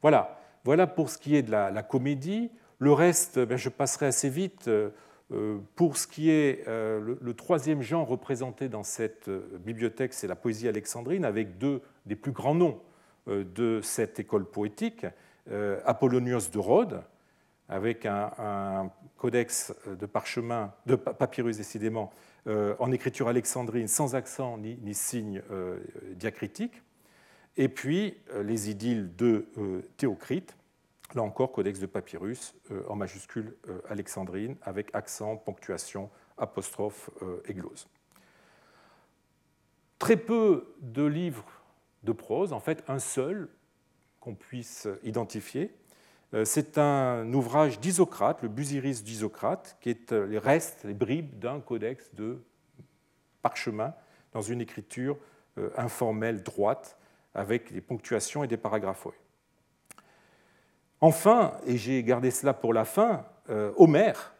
[0.02, 2.50] Voilà, voilà pour ce qui est de la, comédie.
[2.78, 4.68] Le reste, ben, je passerai assez vite.
[4.68, 4.90] Euh,
[5.32, 10.34] euh, pour ce qui est euh, le, troisième genre représenté dans cette bibliothèque, c'est la
[10.34, 12.80] poésie alexandrine, avec deux des plus grands noms
[13.26, 15.06] de cette école poétique,
[15.84, 17.02] Apollonios de Rhodes,
[17.68, 22.10] avec un, codex de parchemin, de papyrus décidément,
[22.46, 25.40] en écriture alexandrine, sans accent ni, ni signe
[26.16, 26.82] diacritique,
[27.56, 30.56] et puis euh, les idylles de euh, Théocrite,
[31.14, 33.56] là encore codex de papyrus euh, en majuscule
[33.88, 37.10] alexandrine avec accent, ponctuation, apostrophe
[37.46, 37.86] et glose.
[39.98, 41.44] Très peu de livres
[42.02, 43.48] de prose, en fait un seul
[44.20, 45.74] qu'on puisse identifier.
[46.44, 52.14] C'est un ouvrage d'Isocrate, le Busiris d'Isocrate, qui est les restes, les bribes d'un codex
[52.14, 52.42] de
[53.42, 53.94] parchemin
[54.32, 55.18] dans une écriture
[55.76, 56.98] informelle droite
[57.34, 59.08] avec des ponctuations et des paragraphes.
[61.00, 64.34] Enfin, et j'ai gardé cela pour la fin, euh, Homère,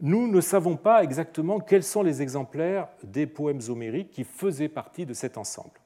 [0.00, 5.06] nous ne savons pas exactement quels sont les exemplaires des poèmes homériques qui faisaient partie
[5.06, 5.80] de cet ensemble.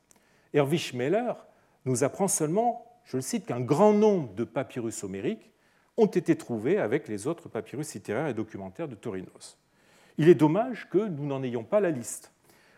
[0.57, 1.35] Herwig Schmeller
[1.85, 5.53] nous apprend seulement, je le cite, qu'un grand nombre de papyrus homériques
[5.97, 9.59] ont été trouvés avec les autres papyrus littéraires et documentaires de Torinos.
[10.19, 12.33] Il est dommage que nous n'en ayons pas la liste.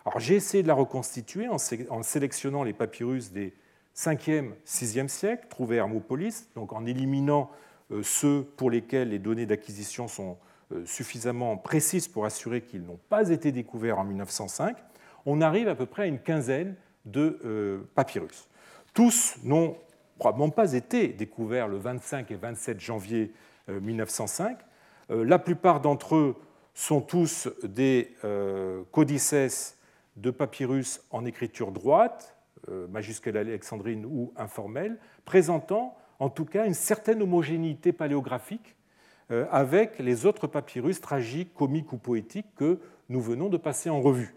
[0.04, 3.54] Alors j'ai essayé de la reconstituer en sélectionnant les papyrus des
[3.96, 7.50] 5e, 6e siècles, trouvés à Hermopolis, donc en éliminant
[7.90, 10.36] euh, ceux pour lesquels les données d'acquisition sont
[10.72, 14.76] euh, suffisamment précises pour assurer qu'ils n'ont pas été découverts en 1905,
[15.26, 16.74] on arrive à peu près à une quinzaine
[17.10, 18.48] de euh, papyrus.
[18.94, 19.76] Tous n'ont
[20.18, 23.32] probablement pas été découverts le 25 et 27 janvier
[23.68, 24.58] 1905.
[25.10, 26.36] La plupart d'entre eux
[26.74, 28.16] sont tous des
[28.90, 29.76] codices
[30.16, 32.36] de papyrus en écriture droite,
[32.68, 38.76] euh, majuscule alexandrine ou informelle, présentant en tout cas une certaine homogénéité paléographique
[39.30, 44.00] euh, avec les autres papyrus tragiques, comiques ou poétiques que nous venons de passer en
[44.00, 44.34] revue.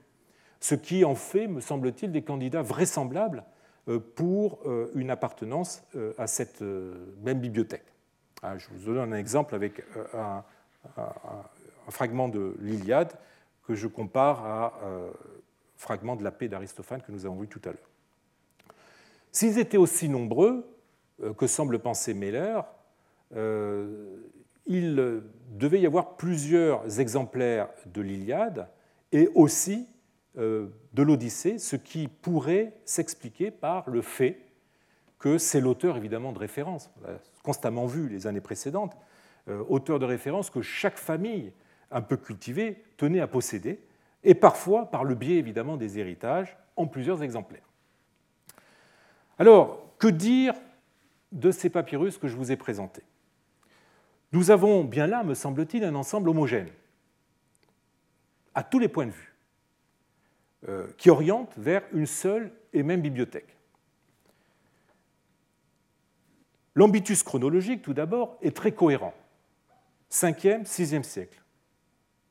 [0.61, 3.43] Ce qui en fait, me semble-t-il, des candidats vraisemblables
[3.89, 4.59] euh, pour
[4.95, 5.83] une appartenance
[6.17, 7.85] à cette même bibliothèque.
[8.41, 10.43] Ah, je vous donne un exemple avec un,
[11.89, 13.11] fragment de l'Iliade
[13.67, 14.73] que je compare à
[15.75, 17.89] fragment de la paix d'Aristophane que nous avons vu tout à l'heure.
[19.31, 20.65] S'ils étaient aussi nombreux
[21.23, 22.61] euh, que semble penser Meller,
[23.35, 24.17] euh,
[24.65, 28.67] il devait y avoir plusieurs exemplaires de l'Iliade
[29.11, 29.91] et aussi euh,
[30.35, 30.71] de
[31.03, 34.39] l'Odyssée, ce qui pourrait s'expliquer par le fait
[35.19, 36.89] que c'est l'auteur évidemment de référence,
[37.43, 38.95] constamment vu les années précédentes,
[39.47, 41.51] auteur de référence que chaque famille
[41.91, 43.81] un peu cultivée tenait à posséder,
[44.23, 47.67] et parfois par le biais évidemment des héritages en plusieurs exemplaires.
[49.37, 50.53] Alors, que dire
[51.31, 53.03] de ces papyrus que je vous ai présentés?
[54.31, 56.69] Nous avons bien là, me semble-t-il, un ensemble homogène,
[58.55, 59.30] à tous les points de vue, euh,
[60.97, 63.57] qui oriente vers une seule et même bibliothèque.
[66.75, 69.13] L'ambitus chronologique, tout d'abord, est très cohérent.
[70.11, 71.41] 5e, 6e siècle.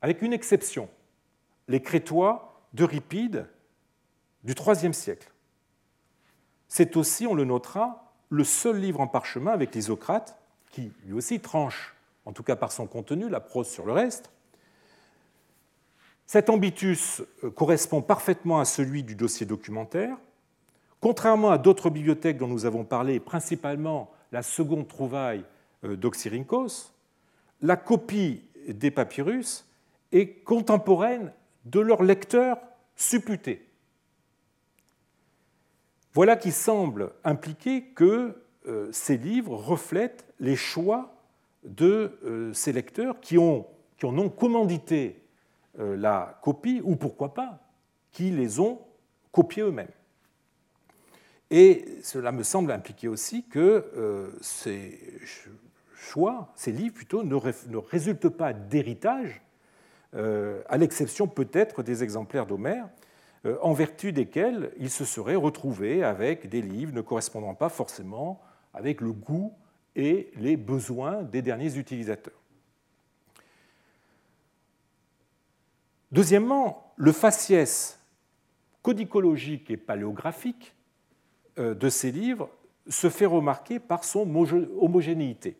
[0.02, 0.88] Avec une exception,
[1.68, 3.46] les Crétois d'Euripide
[4.44, 5.30] du IIIe siècle.
[6.68, 10.38] C'est aussi, on le notera, le seul livre en parchemin avec l'Isocrate,
[10.70, 14.30] qui lui aussi tranche, en tout cas par son contenu, la prose sur le reste.
[16.30, 20.16] Cet ambitus euh, correspond parfaitement à celui du dossier documentaire.
[21.00, 25.44] Contrairement à d'autres bibliothèques dont nous avons parlé, principalement la seconde trouvaille
[25.82, 26.92] euh, d'Oxyrhynchos,
[27.62, 29.66] la copie des papyrus
[30.12, 31.32] est contemporaine
[31.64, 32.58] de leur lecteur
[32.94, 33.66] supputé.
[36.14, 41.12] Voilà qui semble impliquer que euh, ces livres reflètent les choix
[41.64, 43.66] de ces lecteurs qui, en
[44.00, 45.19] ont commandité
[45.80, 47.58] la copie, ou pourquoi pas,
[48.12, 48.80] qui les ont
[49.32, 49.90] copiés eux-mêmes.
[51.50, 55.00] Et cela me semble impliquer aussi que ces
[55.96, 59.40] choix, ces livres plutôt, ne, résultent pas d'héritage,
[60.12, 62.88] à l'exception peut-être des exemplaires d'Homère,
[63.46, 68.40] euh, en vertu desquels il se serait retrouvé avec des livres ne correspondant pas forcément
[68.74, 69.54] avec le goût
[69.96, 72.39] et les besoins des derniers utilisateurs.
[76.12, 77.98] Deuxièmement, le faciès
[78.82, 80.74] codicologique et paléographique
[81.58, 82.48] euh, de ces livres
[82.88, 84.22] se fait remarquer par son
[84.80, 85.56] homogénéité.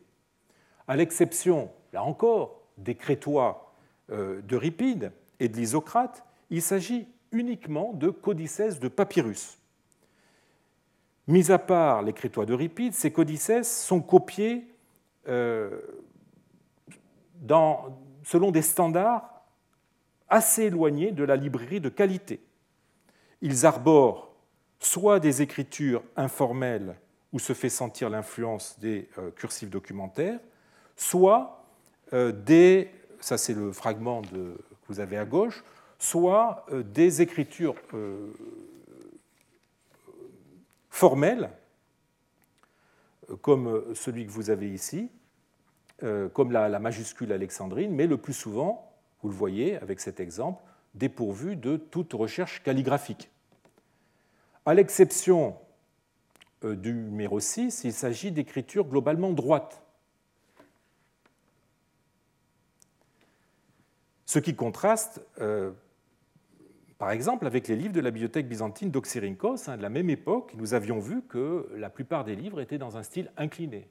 [0.88, 3.74] À l'exception, là encore, des crétois
[4.11, 9.59] euh, d'Euripide et de l'Isocrate, il s'agit uniquement de codices de papyrus.
[11.28, 14.66] Mis à part l'écritoire d'Euripide, ces codices sont copiés
[15.28, 15.80] euh,
[18.24, 19.39] selon des standards
[20.31, 22.41] assez éloignés de la librairie de qualité.
[23.43, 24.31] Ils arborent
[24.78, 26.97] soit des écritures informelles
[27.33, 30.41] où se fait sentir l'influence des euh, cursifs documentaires,
[30.97, 31.64] soit
[32.12, 34.57] euh, des, ça c'est le fragment que
[34.89, 35.62] vous avez à gauche,
[35.99, 37.76] soit euh, des écritures
[40.89, 41.51] formelles,
[43.43, 45.09] comme celui que vous avez ici,
[46.33, 48.89] comme la, majuscule alexandrine, mais le plus souvent,
[49.23, 50.62] vous le voyez avec cet exemple,
[50.95, 53.31] dépourvu de toute recherche calligraphique.
[54.66, 55.57] À l'exception
[56.62, 59.83] du numéro 6, il s'agit d'écritures globalement droites.
[64.27, 65.21] Ce qui contraste
[67.01, 70.53] par exemple, avec les livres de la bibliothèque byzantine d'Oxyrhynchos, hein, de la même époque,
[70.59, 73.89] nous avions vu que la plupart des livres étaient dans un style incliné.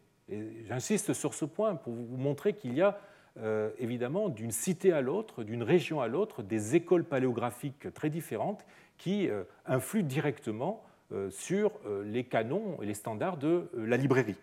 [0.68, 3.00] j'insiste sur ce point pour vous montrer qu'il y a
[3.38, 8.66] euh, évidemment d'une cité à l'autre, d'une région à l'autre, des écoles paléographiques très différentes
[8.98, 11.72] qui euh, influent directement euh, sur
[12.04, 14.36] les canons et les standards de la librairie.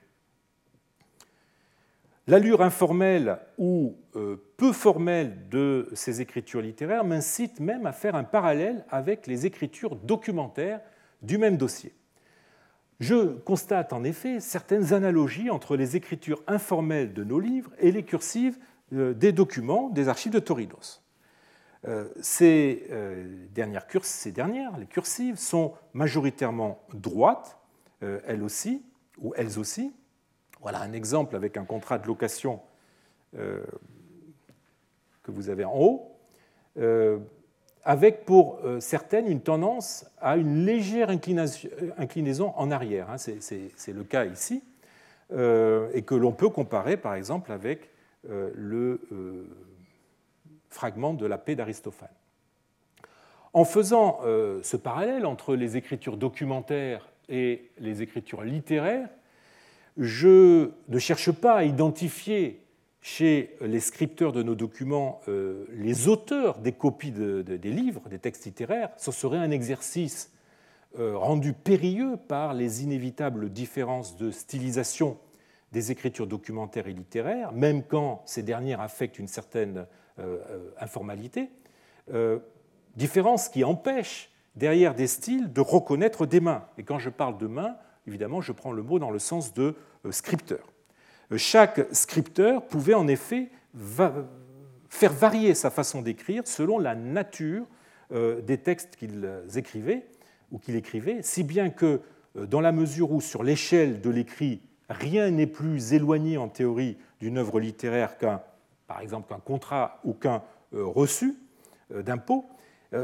[2.28, 3.94] L'allure informelle ou
[4.56, 9.94] peu formelle de ces écritures littéraires m'incite même à faire un parallèle avec les écritures
[9.94, 10.80] documentaires
[11.22, 11.92] du même dossier.
[12.98, 18.02] Je constate en effet certaines analogies entre les écritures informelles de nos livres et les
[18.02, 18.58] cursives
[18.92, 21.02] des documents des archives de Torinos.
[21.86, 22.88] Euh, ces
[23.52, 27.58] dernières, ces dernières, les cursives, sont majoritairement droites,
[28.00, 28.84] elles aussi,
[29.18, 29.92] ou elles aussi,
[30.60, 32.60] voilà un exemple avec un contrat de location
[33.38, 33.64] euh,
[35.22, 36.16] que vous avez en haut,
[36.78, 37.18] euh,
[37.84, 43.10] avec pour euh, certaines une tendance à une légère inclinaison en arrière.
[43.10, 44.62] Hein, c'est le cas ici,
[45.32, 47.90] et que l'on peut comparer par exemple avec
[48.28, 49.00] le
[50.68, 52.08] fragment de la paix d'Aristophane.
[53.52, 59.08] En faisant ce parallèle entre les écritures documentaires et les écritures littéraires,
[59.96, 62.66] je ne cherche pas à identifier
[63.06, 68.46] chez les scripteurs de nos documents euh, les auteurs des copies des livres, des textes
[68.46, 68.90] littéraires.
[68.96, 70.32] Ce serait un exercice
[70.98, 75.18] euh, rendu périlleux par les inévitables différences de stylisation
[75.76, 79.86] des écritures documentaires et littéraires, même quand ces dernières affectent une certaine
[80.18, 80.38] euh,
[80.80, 81.50] informalité,
[82.94, 86.64] différences qui empêchent derrière des styles de reconnaître des mains.
[86.78, 89.76] Et quand je parle de mains, évidemment, je prends le mot dans le sens de
[90.04, 90.66] euh, scripteur.
[91.30, 93.50] Euh, chaque scripteur pouvait en effet
[94.88, 97.66] faire varier sa façon d'écrire selon la nature
[98.12, 100.06] euh, des textes qu'il écrivait
[100.50, 102.00] ou qu'il écrivait, si bien que
[102.34, 107.38] dans la mesure où sur l'échelle de l'écrit, rien n'est plus éloigné en théorie d'une
[107.38, 108.40] œuvre littéraire qu'un,
[108.86, 111.36] par exemple, qu'un contrat ou qu'un reçu
[111.90, 112.44] d'impôt,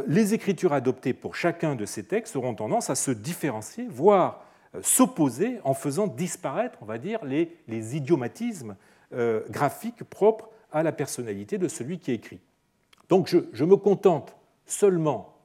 [0.07, 4.81] les écritures adoptées pour chacun de ces textes auront tendance à se différencier, voire euh,
[4.83, 8.77] s'opposer en faisant disparaître, on va dire, les, idiomatismes
[9.13, 12.41] euh, graphiques propres à la personnalité de celui qui écrit.
[13.11, 15.37] Donc je, me contente seulement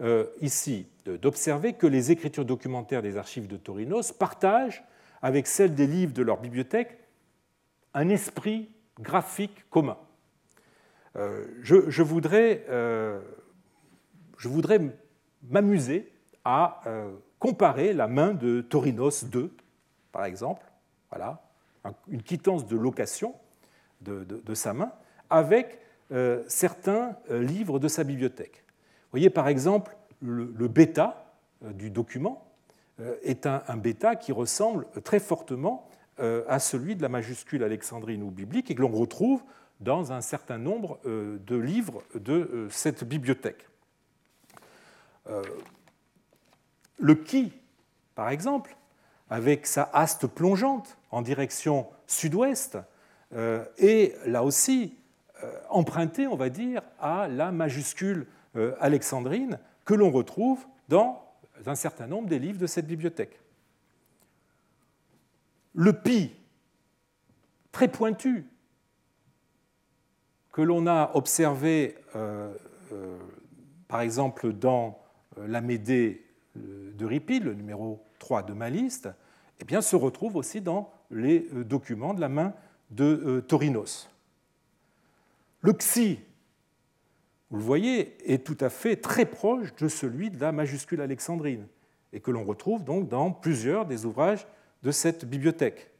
[0.00, 4.82] euh, ici d'observer que les écritures documentaires des archives de Torinos partagent
[5.24, 6.98] avec celles des livres de leur bibliothèque
[7.94, 8.70] un esprit
[9.00, 9.96] graphique commun.
[11.14, 14.80] je, voudrais, je voudrais
[15.48, 16.12] m'amuser
[16.44, 16.82] à
[17.38, 19.50] comparer la main de Torinos II,
[20.12, 20.64] par exemple,
[21.10, 21.42] voilà,
[22.08, 23.34] une quittance de location
[24.00, 24.92] de, sa main,
[25.30, 25.78] avec
[26.12, 28.64] euh, certains euh, livres de sa bibliothèque.
[28.66, 31.32] Vous voyez par exemple le, bêta
[31.64, 32.46] euh, du document
[33.22, 35.88] est un, bêta qui ressemble très fortement
[36.18, 39.42] à celui de la majuscule alexandrine ou biblique et que l'on retrouve
[39.80, 43.66] dans un certain nombre de livres de cette bibliothèque.
[46.98, 47.52] Le qui,
[48.14, 48.76] par exemple,
[49.28, 52.78] avec sa haste plongeante en direction sud-ouest,
[53.34, 54.94] euh, est là aussi
[55.42, 61.23] euh, emprunté, on va dire, à la majuscule euh, alexandrine que l'on retrouve dans
[61.66, 63.40] un certain nombre des livres de cette bibliothèque.
[65.74, 66.32] Le pi,
[67.72, 68.46] très pointu,
[70.52, 71.96] que l'on a observé,
[73.88, 75.02] par exemple, dans
[75.36, 76.24] la Médée
[76.54, 79.08] de Ripi, le numéro 3 de ma liste,
[79.60, 82.54] eh bien, se retrouve aussi dans les euh, documents de la main
[82.90, 84.08] de euh, Torinos.
[85.60, 86.20] Le xi,
[87.54, 91.68] vous le voyez, est tout à fait très proche de celui de la majuscule alexandrine
[92.12, 94.44] et que l'on retrouve donc dans plusieurs des ouvrages
[94.82, 95.92] de cette bibliothèque.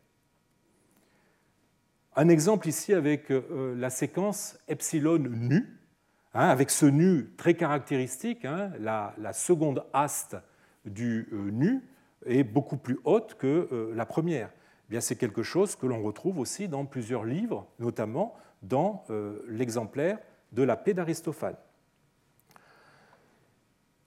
[2.16, 5.78] Un exemple ici avec euh, la séquence epsilon nu,
[6.34, 10.36] hein, avec ce nu très caractéristique, hein, la, seconde haste
[10.84, 11.84] du nu
[12.26, 14.50] est beaucoup plus haute que la première.
[14.90, 20.18] Eh c'est quelque chose que l'on retrouve aussi dans plusieurs livres, notamment dans euh, l'exemplaire
[20.54, 21.56] de la paix d'Aristophane.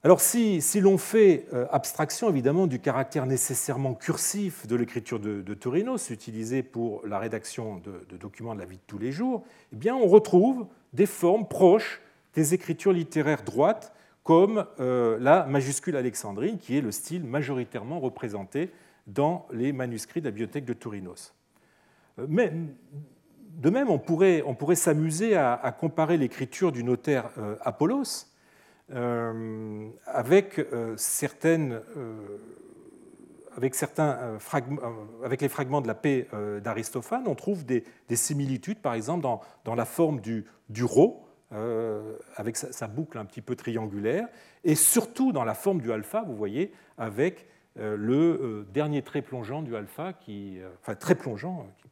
[0.04, 6.12] Alors si, l'on fait euh, abstraction évidemment du caractère nécessairement cursif de l'écriture de, de,
[6.12, 9.96] utilisée pour la rédaction de, documents de la vie de tous les jours, eh bien
[9.96, 12.00] on retrouve des formes proches
[12.34, 13.92] des écritures littéraires droites,
[14.22, 18.70] comme euh, la majuscule alexandrine, qui est le style majoritairement représenté
[19.06, 21.34] dans les manuscrits de la bibliothèque de Tourinos.
[22.18, 22.52] Euh, mais,
[23.58, 28.26] de même, on pourrait, s'amuser à, comparer l'écriture du notaire euh, Apollos
[28.90, 30.60] euh, avec,
[30.96, 31.82] certaines,
[33.54, 34.38] avec, certains
[35.40, 36.26] les fragments de la paix
[36.62, 37.24] d'Aristophane.
[37.26, 37.84] On trouve des,
[38.14, 39.26] similitudes, par exemple,
[39.64, 44.26] dans, la forme du, du rho, avec sa, boucle un petit peu triangulaire,
[44.64, 47.46] et surtout dans la forme du alpha, vous voyez, avec
[47.78, 51.88] euh, le euh, dernier trait plongeant du alpha, qui, euh, enfin très plongeant, qui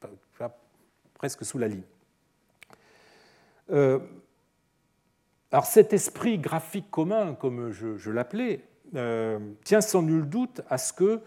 [1.18, 1.82] presque sous la ligne.
[5.50, 8.64] alors cet esprit graphique commun, comme je, l'appelais,
[9.64, 11.20] tient sans nul doute à ce que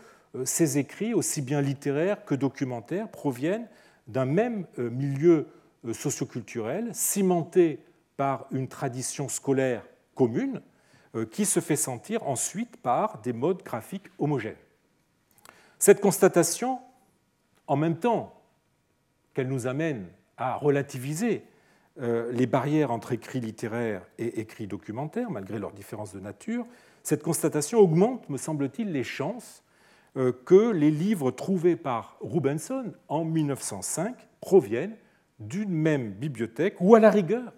[0.46, 3.68] ces écrits, aussi bien littéraires que documentaires, proviennent
[4.08, 5.48] d'un même milieu
[5.92, 7.80] socioculturel, cimenté
[8.18, 9.84] par une tradition scolaire
[10.14, 10.62] commune,
[11.16, 14.58] euh, qui se fait sentir ensuite par des modes graphiques homogènes.
[15.80, 16.80] Cette constatation,
[17.66, 18.39] en même temps
[19.40, 21.46] qu'elle nous amène à relativiser
[22.02, 26.66] euh, les barrières entre écrits littéraires et écrits documentaires, malgré leurs différences de nature,
[27.04, 29.64] cette constatation augmente, me semble-t-il, les chances
[30.18, 34.98] euh, que les livres trouvés par Rubenson en 1905 proviennent
[35.40, 37.54] d'une même bibliothèque ou à la rigueur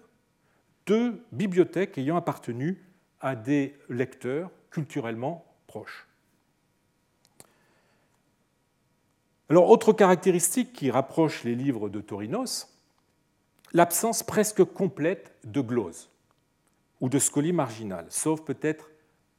[0.86, 2.80] de bibliothèques ayant appartenu
[3.20, 6.06] à des lecteurs culturellement proches.
[9.48, 12.68] Alors, autre caractéristique qui rapproche les livres de Torinos,
[13.72, 16.10] l'absence presque complète de glose
[17.00, 18.90] ou de scolie marginale, sauf peut-être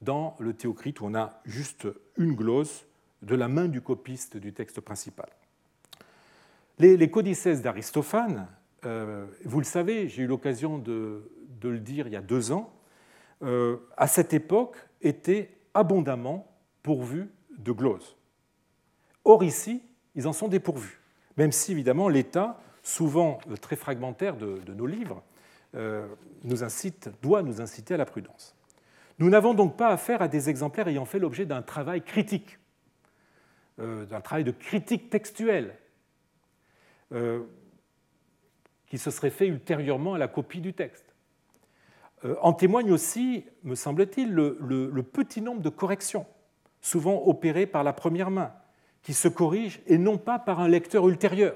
[0.02, 1.88] dans le Théocrite où on a juste
[2.18, 2.86] une glose
[3.22, 5.30] de la main du copiste du texte principal.
[6.80, 8.48] Les, codices d'Aristophane,
[8.86, 11.32] euh, vous le savez, j'ai eu l'occasion de,
[11.62, 12.74] de, le dire il y a deux ans,
[13.44, 16.48] euh, à cette époque, étaient abondamment
[16.82, 18.18] pourvus de gloses.
[19.24, 19.82] Or, ici,
[20.16, 21.00] ils en sont dépourvus,
[21.38, 25.24] même si, évidemment, l'état, souvent euh, très fragmentaire de, nos livres,
[25.76, 26.08] euh,
[26.44, 28.56] nous incite, doit nous inciter à la prudence.
[29.20, 32.58] Nous n'avons donc pas affaire à des exemplaires ayant fait l'objet d'un travail critique,
[33.78, 35.76] d'un travail de critique textuelle,
[38.94, 41.14] qui se serait fait ultérieurement à la copie du texte.
[42.26, 46.26] Euh, en témoigne aussi, me semble-t-il, le, petit nombre de corrections,
[46.82, 48.54] souvent opérées par la première main,
[49.04, 51.56] qui se corrigent et non pas par un lecteur ultérieur,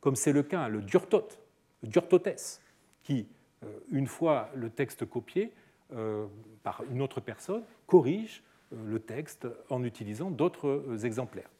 [0.00, 1.38] comme c'est le cas, le diortote,
[1.82, 2.60] le diortotes,
[3.02, 3.26] qui,
[3.64, 5.52] euh, une fois le texte copié
[5.92, 6.26] euh,
[6.62, 11.50] par une autre personne, corrige le texte en utilisant d'autres exemplaires,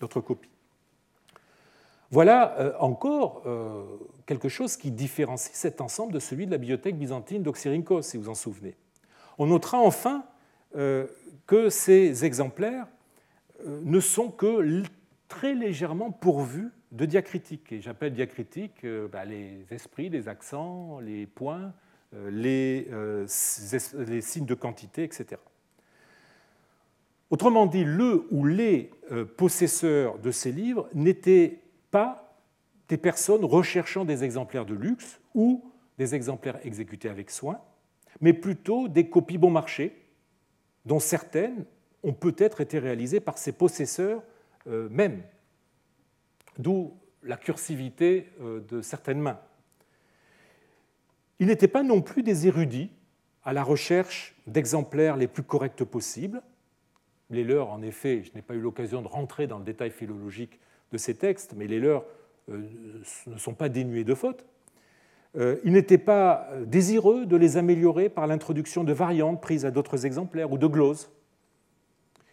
[0.00, 0.50] d'autres copies.
[2.14, 3.82] Voilà euh, encore euh,
[4.24, 8.28] quelque chose qui différencie cet ensemble de celui de la bibliothèque byzantine d'Oxyrhynchos, si vous
[8.28, 8.76] en souvenez.
[9.36, 10.24] On notera enfin
[10.76, 11.08] euh,
[11.48, 12.86] que ces exemplaires
[13.64, 14.82] ne sont que
[15.28, 17.72] très légèrement pourvus de diacritiques.
[17.72, 21.72] Et j'appelle diacritiques bah, les esprits, les accents, les points,
[22.30, 22.88] les,
[24.06, 25.40] les signes de quantité, etc.
[27.30, 28.90] Autrement dit, le ou les
[29.36, 31.58] possesseurs de ces livres n'étaient
[31.90, 32.24] pas
[32.88, 35.64] des personnes recherchant des exemplaires de luxe ou
[35.98, 37.60] des exemplaires exécutés avec soin,
[38.20, 39.96] mais plutôt des copies bon marché,
[40.84, 41.64] dont certaines
[42.04, 44.22] ont peut-être été réalisées par ses possesseurs
[44.66, 45.22] euh, même,
[46.58, 49.40] d'où la cursivité euh, de certaines mains.
[51.40, 52.90] Ils n'étaient pas non plus des érudits
[53.42, 56.42] à la recherche d'exemplaires les plus corrects possibles.
[57.30, 60.60] Les leurs, en effet, je n'ai pas eu l'occasion de rentrer dans le détail philologique
[60.92, 62.04] de ces textes, mais les leurs
[62.50, 62.62] euh,
[63.26, 64.44] ne sont pas dénués de fautes.
[65.36, 70.06] Euh, il n'était pas désireux de les améliorer par l'introduction de variantes prises à d'autres
[70.06, 71.10] exemplaires ou de gloses.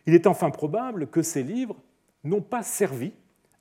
[0.06, 1.76] Il est enfin probable que ces livres
[2.24, 3.14] n'ont pas servi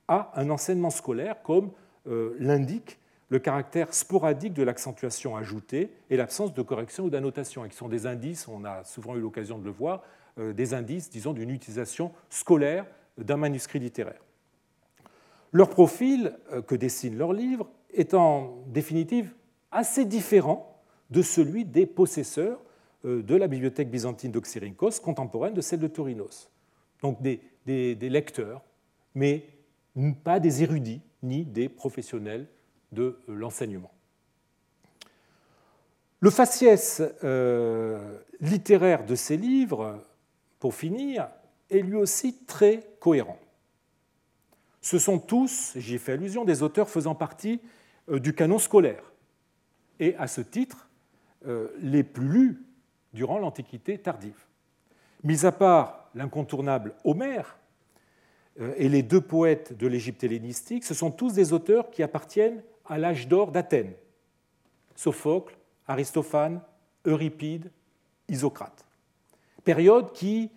[0.07, 1.71] à un enseignement scolaire comme
[2.07, 2.97] euh, l'indique
[3.29, 7.87] le caractère sporadique de l'accentuation ajoutée et l'absence de correction ou d'annotation, et qui sont
[7.87, 10.03] des indices, on a souvent eu l'occasion de le voir,
[10.37, 12.85] des indices, disons, d'une utilisation scolaire
[13.17, 14.21] d'un manuscrit littéraire.
[15.51, 19.33] Leur profil euh, que dessinent leurs livres est en définitive
[19.71, 22.63] assez différent de celui des possesseurs euh,
[23.03, 26.49] de la bibliothèque byzantine d'Oxyrhynchos, contemporaine de celle de Tourinos.
[27.01, 28.61] Donc des, lecteurs,
[29.15, 29.45] mais
[30.23, 32.47] pas des érudits ni des professionnels
[32.91, 33.91] de euh, l'enseignement.
[36.19, 37.01] Le faciès
[38.41, 40.03] littéraire de ces livres,
[40.59, 41.27] pour finir,
[41.71, 43.39] est lui aussi très cohérent.
[44.81, 47.61] Ce sont tous, j'y ai fait allusion, des auteurs faisant partie
[48.09, 49.03] euh, du canon scolaire,
[49.99, 50.89] et à ce titre,
[51.45, 52.61] euh, les plus lus
[53.13, 54.45] durant l'Antiquité tardive.
[55.23, 57.57] Mis à part l'incontournable Homère
[58.59, 62.63] euh, et les deux poètes de l'Égypte hellénistique, ce sont tous des auteurs qui appartiennent
[62.85, 63.93] à l'âge d'or d'Athènes
[64.95, 65.57] Sophocle,
[65.87, 66.61] Aristophane,
[67.05, 67.71] Euripide,
[68.27, 68.85] Isocrate.
[69.63, 70.51] Période qui,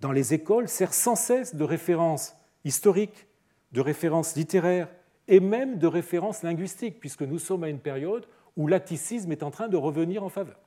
[0.00, 2.34] dans les écoles, sert sans cesse de référence
[2.64, 3.28] historique
[3.72, 4.88] de références littéraires
[5.26, 9.50] et même de références linguistiques, puisque nous sommes à une période où l'atticisme est en
[9.50, 10.58] train de revenir en faveur.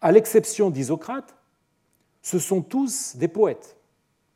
[0.00, 1.36] À l'exception d'Isocrate,
[2.22, 3.76] ce sont tous des poètes.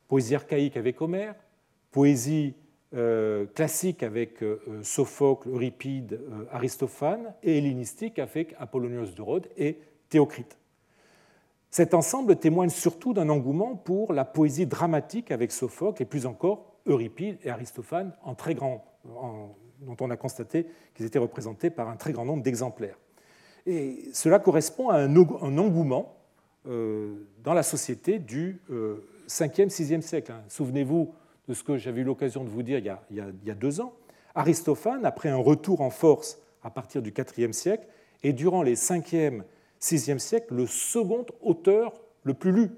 [0.07, 1.35] Poésie archaïque avec Homère,
[1.91, 2.55] poésie
[2.95, 9.79] euh, classique avec euh, Sophocle, Euripide, euh, Aristophane, et hellénistique avec Apollonios de Rhodes et
[10.09, 10.57] Théocrite.
[11.71, 16.75] Cet ensemble témoigne surtout d'un engouement pour la poésie dramatique avec Sophocle et plus encore
[16.85, 22.43] Euripide et Aristophane, dont on a constaté qu'ils étaient représentés par un très grand nombre
[22.43, 22.99] d'exemplaires.
[23.65, 26.17] Et cela correspond à un, engouement
[26.67, 30.31] euh, dans la société du 5e, euh, 6e siècle.
[30.31, 30.43] Hein.
[30.49, 31.13] Souvenez-vous
[31.47, 33.93] de ce que j'avais eu l'occasion de vous dire il y, a, deux ans.
[34.35, 37.85] Aristophane, après un retour en force à partir du 4e siècle,
[38.23, 39.43] est durant les 5e,
[39.81, 41.93] 6e siècles le second auteur
[42.23, 42.71] le plus lu,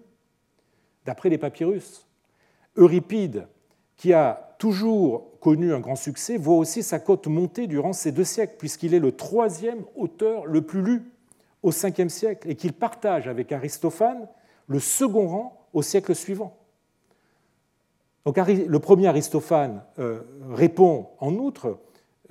[1.06, 2.08] d'après les papyrus.
[2.76, 3.48] Euripide,
[3.98, 8.24] qui a toujours connu un grand succès, voit aussi sa cote monter durant ces deux
[8.24, 11.12] siècles, puisqu'il est le troisième auteur le plus lu
[11.64, 14.28] au 5 siècle et qu'il partage avec Aristophane
[14.68, 16.58] le second rang au siècle suivant.
[18.26, 21.78] Donc, le premier Aristophane euh, répond en outre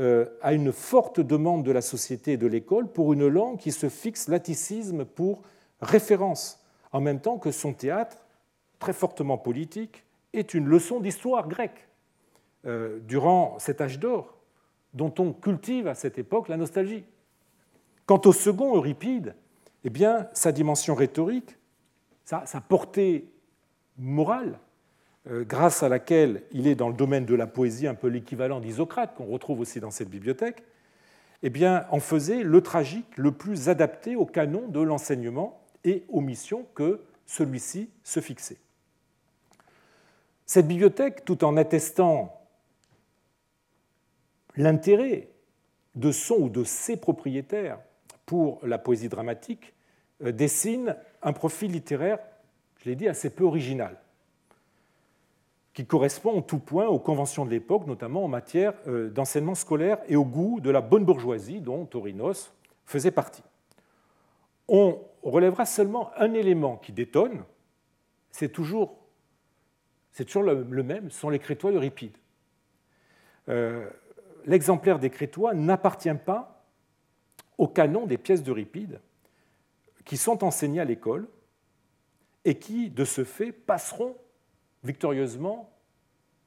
[0.01, 3.71] euh, à une forte demande de la société et de l'école pour une langue qui
[3.71, 5.43] se fixe l'atticisme pour
[5.81, 6.61] référence,
[6.91, 8.17] en même temps que son théâtre,
[8.81, 10.05] très fortement politique,
[10.35, 11.89] est une leçon d'histoire grecque
[12.67, 14.35] euh, durant cet âge d'or
[14.95, 17.05] dont on cultive à cette époque la nostalgie.
[18.07, 19.35] Quant au second, Euripide,
[19.83, 21.57] eh bien, sa dimension rhétorique,
[22.25, 23.31] sa, portée
[23.99, 24.59] morale,
[25.27, 28.61] euh, grâce à laquelle il est dans le domaine de la poésie un peu l'équivalent
[28.61, 30.63] d'Isocrate, qu'on retrouve aussi dans cette bibliothèque,
[31.43, 36.21] eh bien, en faisait le tragique le plus adapté au canon de l'enseignement et aux
[36.21, 38.59] missions que celui-ci se fixait.
[40.47, 42.41] Cette bibliothèque, tout en attestant
[44.57, 45.31] l'intérêt
[45.95, 47.79] de son ou de ses propriétaires
[48.27, 49.75] pour la poésie dramatique,
[50.23, 52.19] euh, dessine un profil littéraire,
[52.79, 53.99] je l'ai dit, assez peu original,
[55.73, 59.99] qui correspond en tout point aux conventions de l'époque, notamment en matière euh, d'enseignement scolaire
[60.09, 62.53] et au goût de la bonne bourgeoisie dont Torinos
[62.85, 63.43] faisait partie.
[64.69, 67.45] On relèvera seulement un élément qui détonne,
[68.31, 69.04] c'est toujours
[70.15, 72.17] c'est toujours le même, ce sont les crétois d'Euripide.
[74.47, 76.65] l'exemplaire des Crétois n'appartient pas
[77.59, 79.01] au canon des pièces d'Euripide
[80.05, 81.29] qui sont enseignées à l'école
[82.45, 84.17] et qui, de ce fait, passeront
[84.85, 85.71] victorieusement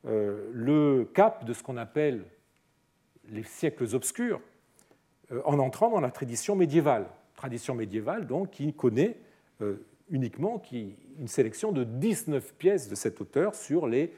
[0.06, 2.24] le cap de ce qu'on appelle
[3.30, 4.40] les siècles obscurs
[5.44, 7.08] en entrant dans la tradition médiévale.
[7.36, 9.18] Tradition médiévale, donc, qui connaît
[10.10, 14.14] uniquement une sélection de 19 pièces de cet auteur sur les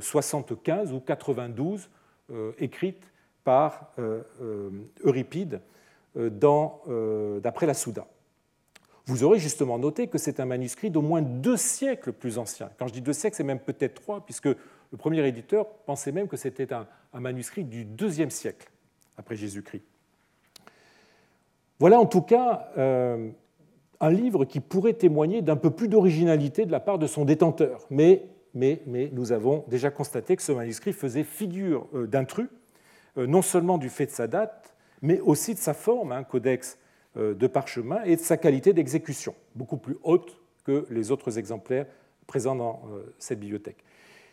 [0.00, 1.88] 75 ou 92
[2.58, 3.10] écrites
[3.44, 4.70] par euh, euh,
[5.02, 5.60] Euripide
[6.16, 8.06] euh, d'après la Souda.
[9.06, 12.70] Vous aurez justement noté que c'est un manuscrit d'au moins deux siècles plus ancien.
[12.78, 16.28] Quand je dis deux siècles, c'est même peut-être trois, puisque le premier éditeur pensait même
[16.28, 18.70] que c'était un, manuscrit du deuxième siècle
[19.16, 19.82] après Jésus-Christ.
[21.80, 22.70] Voilà en tout cas
[24.00, 27.86] un livre qui pourrait témoigner d'un peu plus d'originalité de la part de son détenteur.
[27.90, 28.24] Mais,
[28.54, 32.48] mais, mais, nous avons déjà constaté que ce manuscrit faisait figure d'intrus
[33.18, 36.78] euh, non seulement du fait de sa date, mais aussi de sa forme, un codex
[37.16, 41.86] euh, de parchemin, et de sa qualité d'exécution, beaucoup plus haute que les autres exemplaires
[42.26, 43.84] présents dans euh, cette bibliothèque.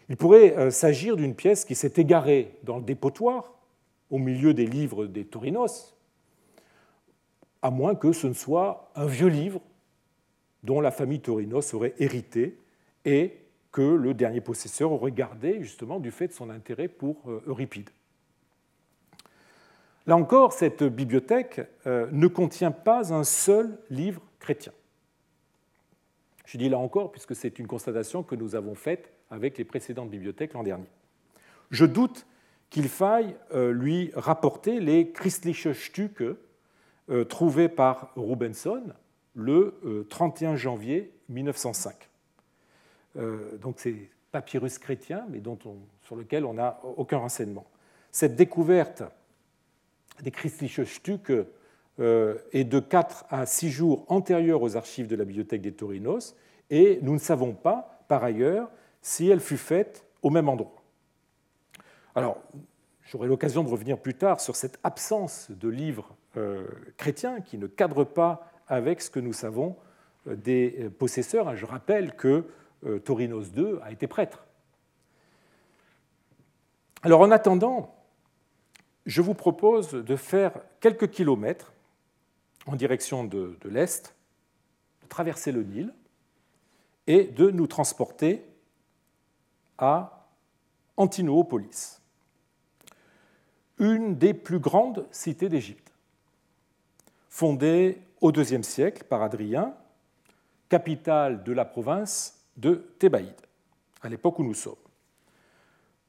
[0.09, 3.55] Il pourrait s'agir d'une pièce qui s'est égarée dans le dépotoir,
[4.09, 5.97] au milieu des livres des Torinos,
[7.62, 9.62] à moins que ce ne soit un vieux livre
[10.64, 12.60] dont la famille Torinos aurait hérité
[13.05, 13.38] et
[13.72, 17.89] que le dernier possesseur aurait gardé justement du fait de son intérêt pour Euripide.
[20.08, 24.72] Là encore, cette bibliothèque euh, ne contient pas un seul livre chrétien.
[26.45, 30.10] Je dis là encore, puisque c'est une constatation que nous avons faite avec les précédentes
[30.10, 30.88] bibliothèques l'an dernier.
[31.72, 32.26] Je doute
[32.70, 36.24] qu'il faille euh, lui rapporter les Christliche Stücke
[37.10, 38.84] euh, trouvés par Rubenson
[39.36, 42.10] le 31 janvier 1905.
[43.62, 45.58] Donc c'est papyrus chrétien, mais dont
[46.01, 47.66] sur lequel on n'a aucun renseignement.
[48.12, 49.03] Cette découverte
[50.22, 51.32] des Christliche Stücke
[51.99, 56.36] euh, est de 4 à 6 jours antérieure aux archives de la bibliothèque des Torinos,
[56.70, 58.70] et nous ne savons pas, par ailleurs,
[59.01, 60.82] si elle fut faite au même endroit.
[62.16, 62.41] Alors,
[63.03, 66.65] j'aurai l'occasion de revenir plus tard sur cette absence de livres euh,
[66.97, 69.75] chrétiens qui ne cadrent pas avec ce que nous savons
[70.27, 71.55] euh, des possesseurs.
[71.55, 72.45] Je rappelle que
[73.03, 74.45] Torinos II a été prêtre.
[77.01, 77.95] Alors, en attendant,
[79.07, 81.73] je vous propose de faire quelques kilomètres
[82.65, 84.13] en direction de, l'Est,
[85.01, 85.93] de traverser le Nil
[87.07, 88.45] et de nous transporter
[89.77, 90.27] à
[90.97, 92.01] Antinoopolis,
[93.79, 95.86] une des plus grandes cités d'Égypte,
[97.38, 99.75] fondée au IIe siècle par Adrien,
[100.69, 103.39] capitale de la province de Thébaïde,
[104.01, 104.73] à l'époque où nous sommes.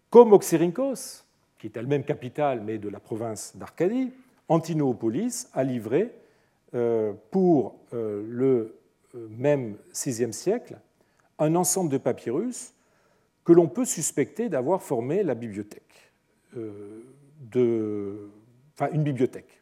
[0.08, 1.24] Comme Oxyrhynchos,
[1.58, 4.10] qui est elle-même capitale, mais de la province d'Arcadie,
[4.48, 6.14] Antinoopolis a livré
[6.72, 8.78] euh, pour euh, le
[9.14, 10.78] euh, même VIe siècle
[11.38, 12.72] un ensemble de papyrus
[13.44, 16.10] que l'on peut suspecter d'avoir formé la bibliothèque,
[16.56, 17.02] une
[18.80, 19.58] bibliothèque,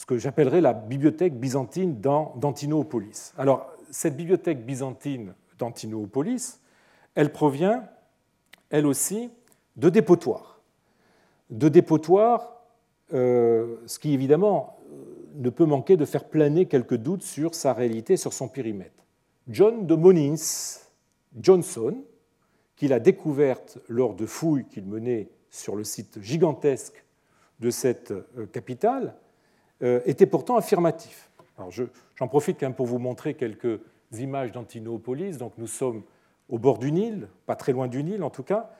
[0.00, 3.34] ce que j'appellerais la bibliothèque byzantine d'Antinoopolis.
[3.36, 6.58] Alors, cette bibliothèque byzantine d'Antinoopolis,
[7.14, 7.84] elle provient,
[8.70, 9.30] elle aussi,
[9.76, 10.62] de dépotoirs
[11.50, 12.62] de dépotoir,
[13.12, 14.96] euh, ce qui évidemment euh,
[15.34, 19.04] ne peut manquer de faire planer quelques doutes sur sa réalité, sur son périmètre.
[19.48, 20.80] John de Monins
[21.38, 22.02] Johnson,
[22.74, 27.04] qu'il a découverte lors de fouilles qu'il menait sur le site gigantesque
[27.58, 29.14] de cette euh, capitale,
[29.80, 31.30] était pourtant affirmatif.
[32.16, 33.80] j'en profite quand même pour vous montrer quelques
[34.12, 35.38] images d'Antinopolis.
[35.38, 36.02] Donc nous sommes
[36.48, 38.70] au bord du Nil, pas très loin du Nil en tout cas.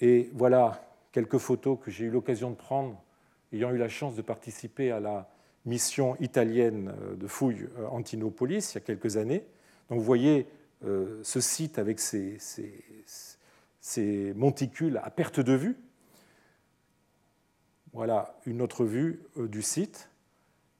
[0.00, 3.00] Et voilà quelques photos que j'ai eu l'occasion de prendre,
[3.52, 5.28] ayant eu la chance de participer à la
[5.64, 9.44] mission italienne euh, de fouille euh, Antinopolis il y a quelques années.
[9.88, 10.46] Donc vous voyez
[10.84, 12.38] euh, ce site avec ces,
[14.34, 15.76] monticules à perte de vue.
[17.94, 20.10] Voilà une autre vue du site.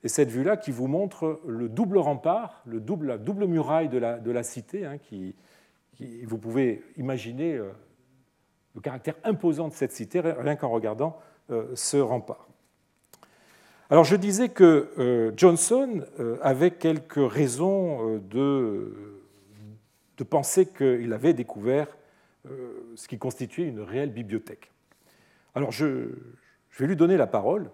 [0.02, 3.98] Et cette vue-là qui vous montre le double rempart, le double, la double muraille de
[3.98, 5.34] la, cité, hein, qui,
[6.26, 7.58] vous pouvez imaginer
[8.74, 11.18] le caractère imposant de cette cité, rien qu'en regardant
[11.50, 12.48] euh, ce rempart.
[13.90, 19.20] Alors je disais que euh, Johnson euh, avait quelques raisons de,
[20.16, 21.86] de penser qu'il avait découvert
[22.94, 24.70] ce qui constituait une réelle bibliothèque.
[25.54, 26.10] Alors je,
[26.74, 27.70] je vais lui donner la parole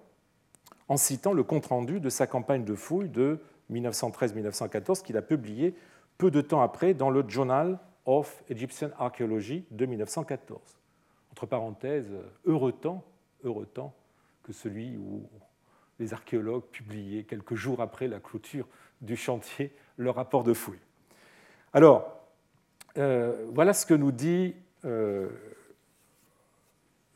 [0.88, 3.40] en citant le compte-rendu de sa campagne de fouille de
[3.72, 5.74] 1913-1914 qu'il a publié
[6.18, 10.60] peu de temps après dans le Journal of Egyptian Archaeology de 1914.
[11.32, 12.12] entre parenthèses,
[12.44, 13.02] heureux temps,
[13.42, 13.94] heureux temps
[14.42, 15.26] que celui où
[15.98, 18.68] les archéologues publiaient quelques jours après la clôture
[19.00, 20.80] du chantier leur rapport de fouille.
[21.72, 22.20] Alors,
[22.98, 25.30] euh, voilà ce que nous dit euh,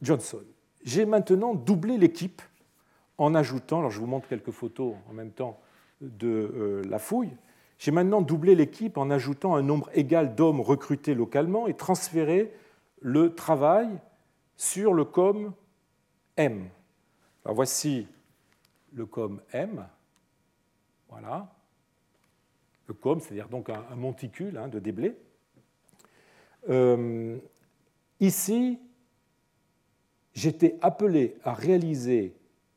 [0.01, 0.45] Johnson.
[0.85, 2.43] J'ai maintenant doublé l'équipe
[3.19, 5.59] en ajoutant, alors je vous montre quelques photos en même temps
[6.01, 7.31] de euh, la fouille,
[7.79, 12.53] j'ai maintenant doublé l'équipe en ajoutant un nombre égal d'hommes recrutés localement et transféré
[13.01, 13.89] le travail
[14.57, 15.53] sur le com
[16.37, 16.69] M.
[17.45, 18.07] Alors voici
[18.93, 19.87] le com M.
[21.09, 21.53] Voilà.
[22.87, 25.17] Le com, c'est-à-dire donc un, monticule hein, de déblai.
[26.69, 27.39] Euh,
[28.21, 28.79] ici,
[30.35, 32.35] j'étais appelé à réaliser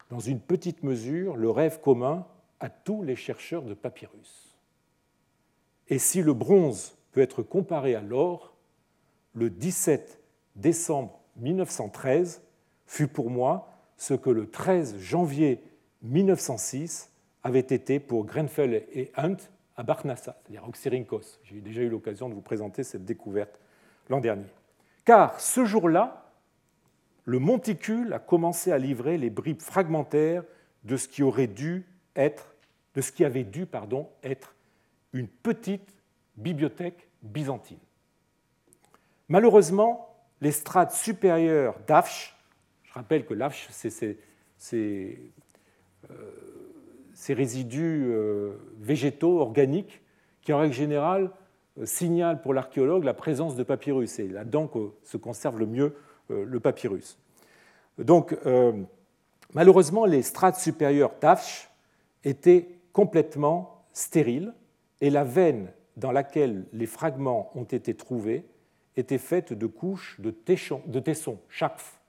[0.10, 2.26] dans une petite mesure le rêve commun
[2.60, 4.58] à tous les chercheurs de papyrus.
[5.90, 8.54] Et si le bronze peut être comparé à l'or,
[9.34, 10.20] le 17
[10.56, 12.42] décembre 1913
[12.86, 15.62] fut pour moi ce que le 13 janvier
[16.04, 17.12] 1906
[17.44, 19.38] avait été pour Grenfell et Hunt
[19.76, 21.40] à Barnassa, c'est-à-dire Oxyrhynchos.
[21.44, 23.60] J'ai déjà eu l'occasion de vous présenter cette découverte
[24.10, 24.48] l'an dernier.
[25.06, 26.27] Car ce jour-là,
[27.28, 30.44] le monticule a commencé à livrer les bribes fragmentaires
[30.86, 32.56] de ce qui aurait dû être,
[32.96, 33.68] de ce qui avait dû
[34.24, 34.56] être
[35.12, 35.94] une petite
[36.38, 37.80] bibliothèque byzantine.
[39.28, 42.34] Malheureusement, les strates supérieures d'Afsh,
[42.84, 44.18] je rappelle que l'Afsh, c'est
[44.58, 45.20] ces,
[46.10, 46.14] euh,
[47.28, 50.02] résidus euh, végétaux, organiques,
[50.42, 51.30] qui en règle générale
[51.78, 54.12] euh, signalent pour l'archéologue la présence de papyrus.
[54.12, 55.94] C'est là-dedans que se conserve le mieux
[56.30, 57.18] le papyrus.
[57.98, 58.74] Donc, euh,
[59.54, 61.70] malheureusement, les strates supérieures d'Afsh
[62.24, 64.54] étaient complètement stériles
[65.02, 68.46] et la veine dans laquelle les fragments ont été trouvés
[68.96, 70.34] était faite de couches de,
[70.86, 72.00] de tessons, chakf,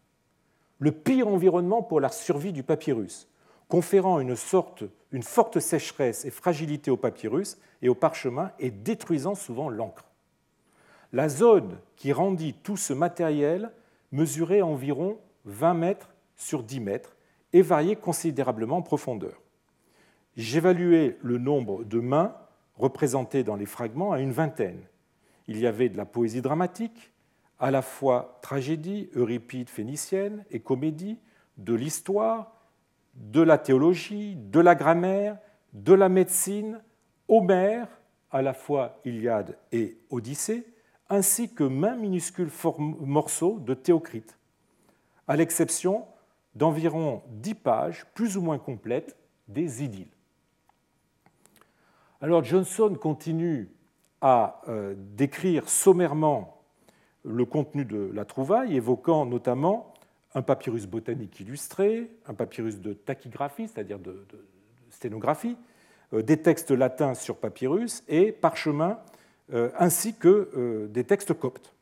[0.78, 3.28] le pire environnement pour la survie du papyrus,
[3.68, 9.34] conférant une, sorte, une forte sécheresse et fragilité au papyrus et au parchemin et détruisant
[9.34, 10.04] souvent l'encre.
[11.12, 13.70] La zone qui rendit tout ce matériel
[14.12, 17.16] mesurait environ 20 mètres sur 10 mètres
[17.52, 19.40] et variait considérablement en profondeur.
[20.36, 22.36] J'évaluais le nombre de mains
[22.76, 24.80] représentées dans les fragments à une vingtaine.
[25.48, 27.12] Il y avait de la poésie dramatique,
[27.58, 31.18] à la fois tragédie, euripide phénicienne et comédie,
[31.56, 32.52] de l'histoire,
[33.14, 35.38] de la théologie, de la grammaire,
[35.72, 36.80] de la médecine,
[37.26, 37.88] Homère,
[38.30, 40.66] à la fois Iliade et Odyssée,
[41.10, 42.50] ainsi que main minuscules
[43.00, 44.38] morceaux de Théocrite,
[45.26, 46.04] à l'exception
[46.54, 50.08] d'environ dix pages plus ou moins complètes des idylles.
[52.20, 53.70] Alors Johnson continue
[54.20, 56.60] à euh, décrire sommairement
[57.24, 59.94] le contenu de la trouvaille, évoquant notamment
[60.34, 64.26] un papyrus botanique illustré, un papyrus de tachygraphie, c'est-à-dire de,
[64.90, 65.56] sténographie,
[66.12, 68.98] euh, des textes latins sur papyrus et parchemins
[69.78, 71.72] ainsi que euh, des textes coptes.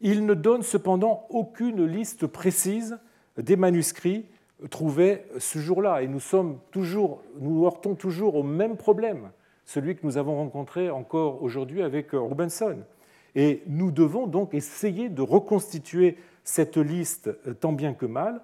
[0.00, 2.98] Il ne donne cependant aucune liste précise
[3.38, 4.26] des manuscrits
[4.70, 9.30] trouvés ce jour-là, et nous, sommes toujours, nous heurtons toujours au même problème,
[9.64, 12.78] celui que nous avons rencontré encore aujourd'hui avec euh, Rubenson.
[13.34, 18.42] Et nous devons donc essayer de reconstituer cette liste tant bien que mal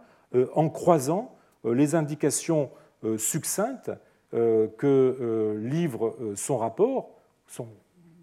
[0.55, 2.71] en croisant les indications
[3.17, 3.93] succinctes
[4.33, 7.11] que livre son rapport,
[7.47, 7.69] son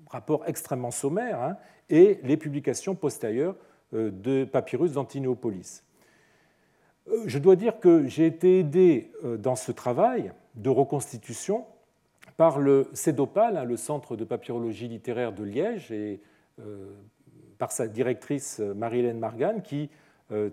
[0.10, 1.58] rapport extrêmement sommaire, hein,
[1.90, 3.56] et les publications postérieures
[3.94, 5.84] euh, de Papyrus d'Antinopolis.
[7.08, 11.66] Euh, je dois dire que j'ai été aidé euh, dans ce travail de reconstitution
[12.36, 16.22] par le CEDOPAL, hein, le Centre de papyrologie littéraire de Liège, et
[17.60, 19.92] par sa directrice Marie-Hélène Margan, qui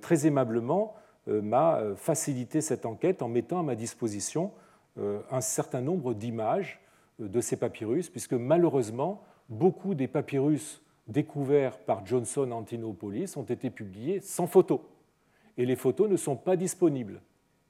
[0.03, 0.95] très aimablement
[1.27, 4.53] m'a facilité cette enquête en mettant à ma disposition
[4.99, 6.79] un certain nombre d'images
[7.19, 14.21] de ces papyrus, puisque malheureusement, beaucoup des papyrus découverts par Johnson Antinopolis ont été publiés
[14.21, 14.81] sans photos.
[15.57, 17.21] Et les photos ne sont pas disponibles,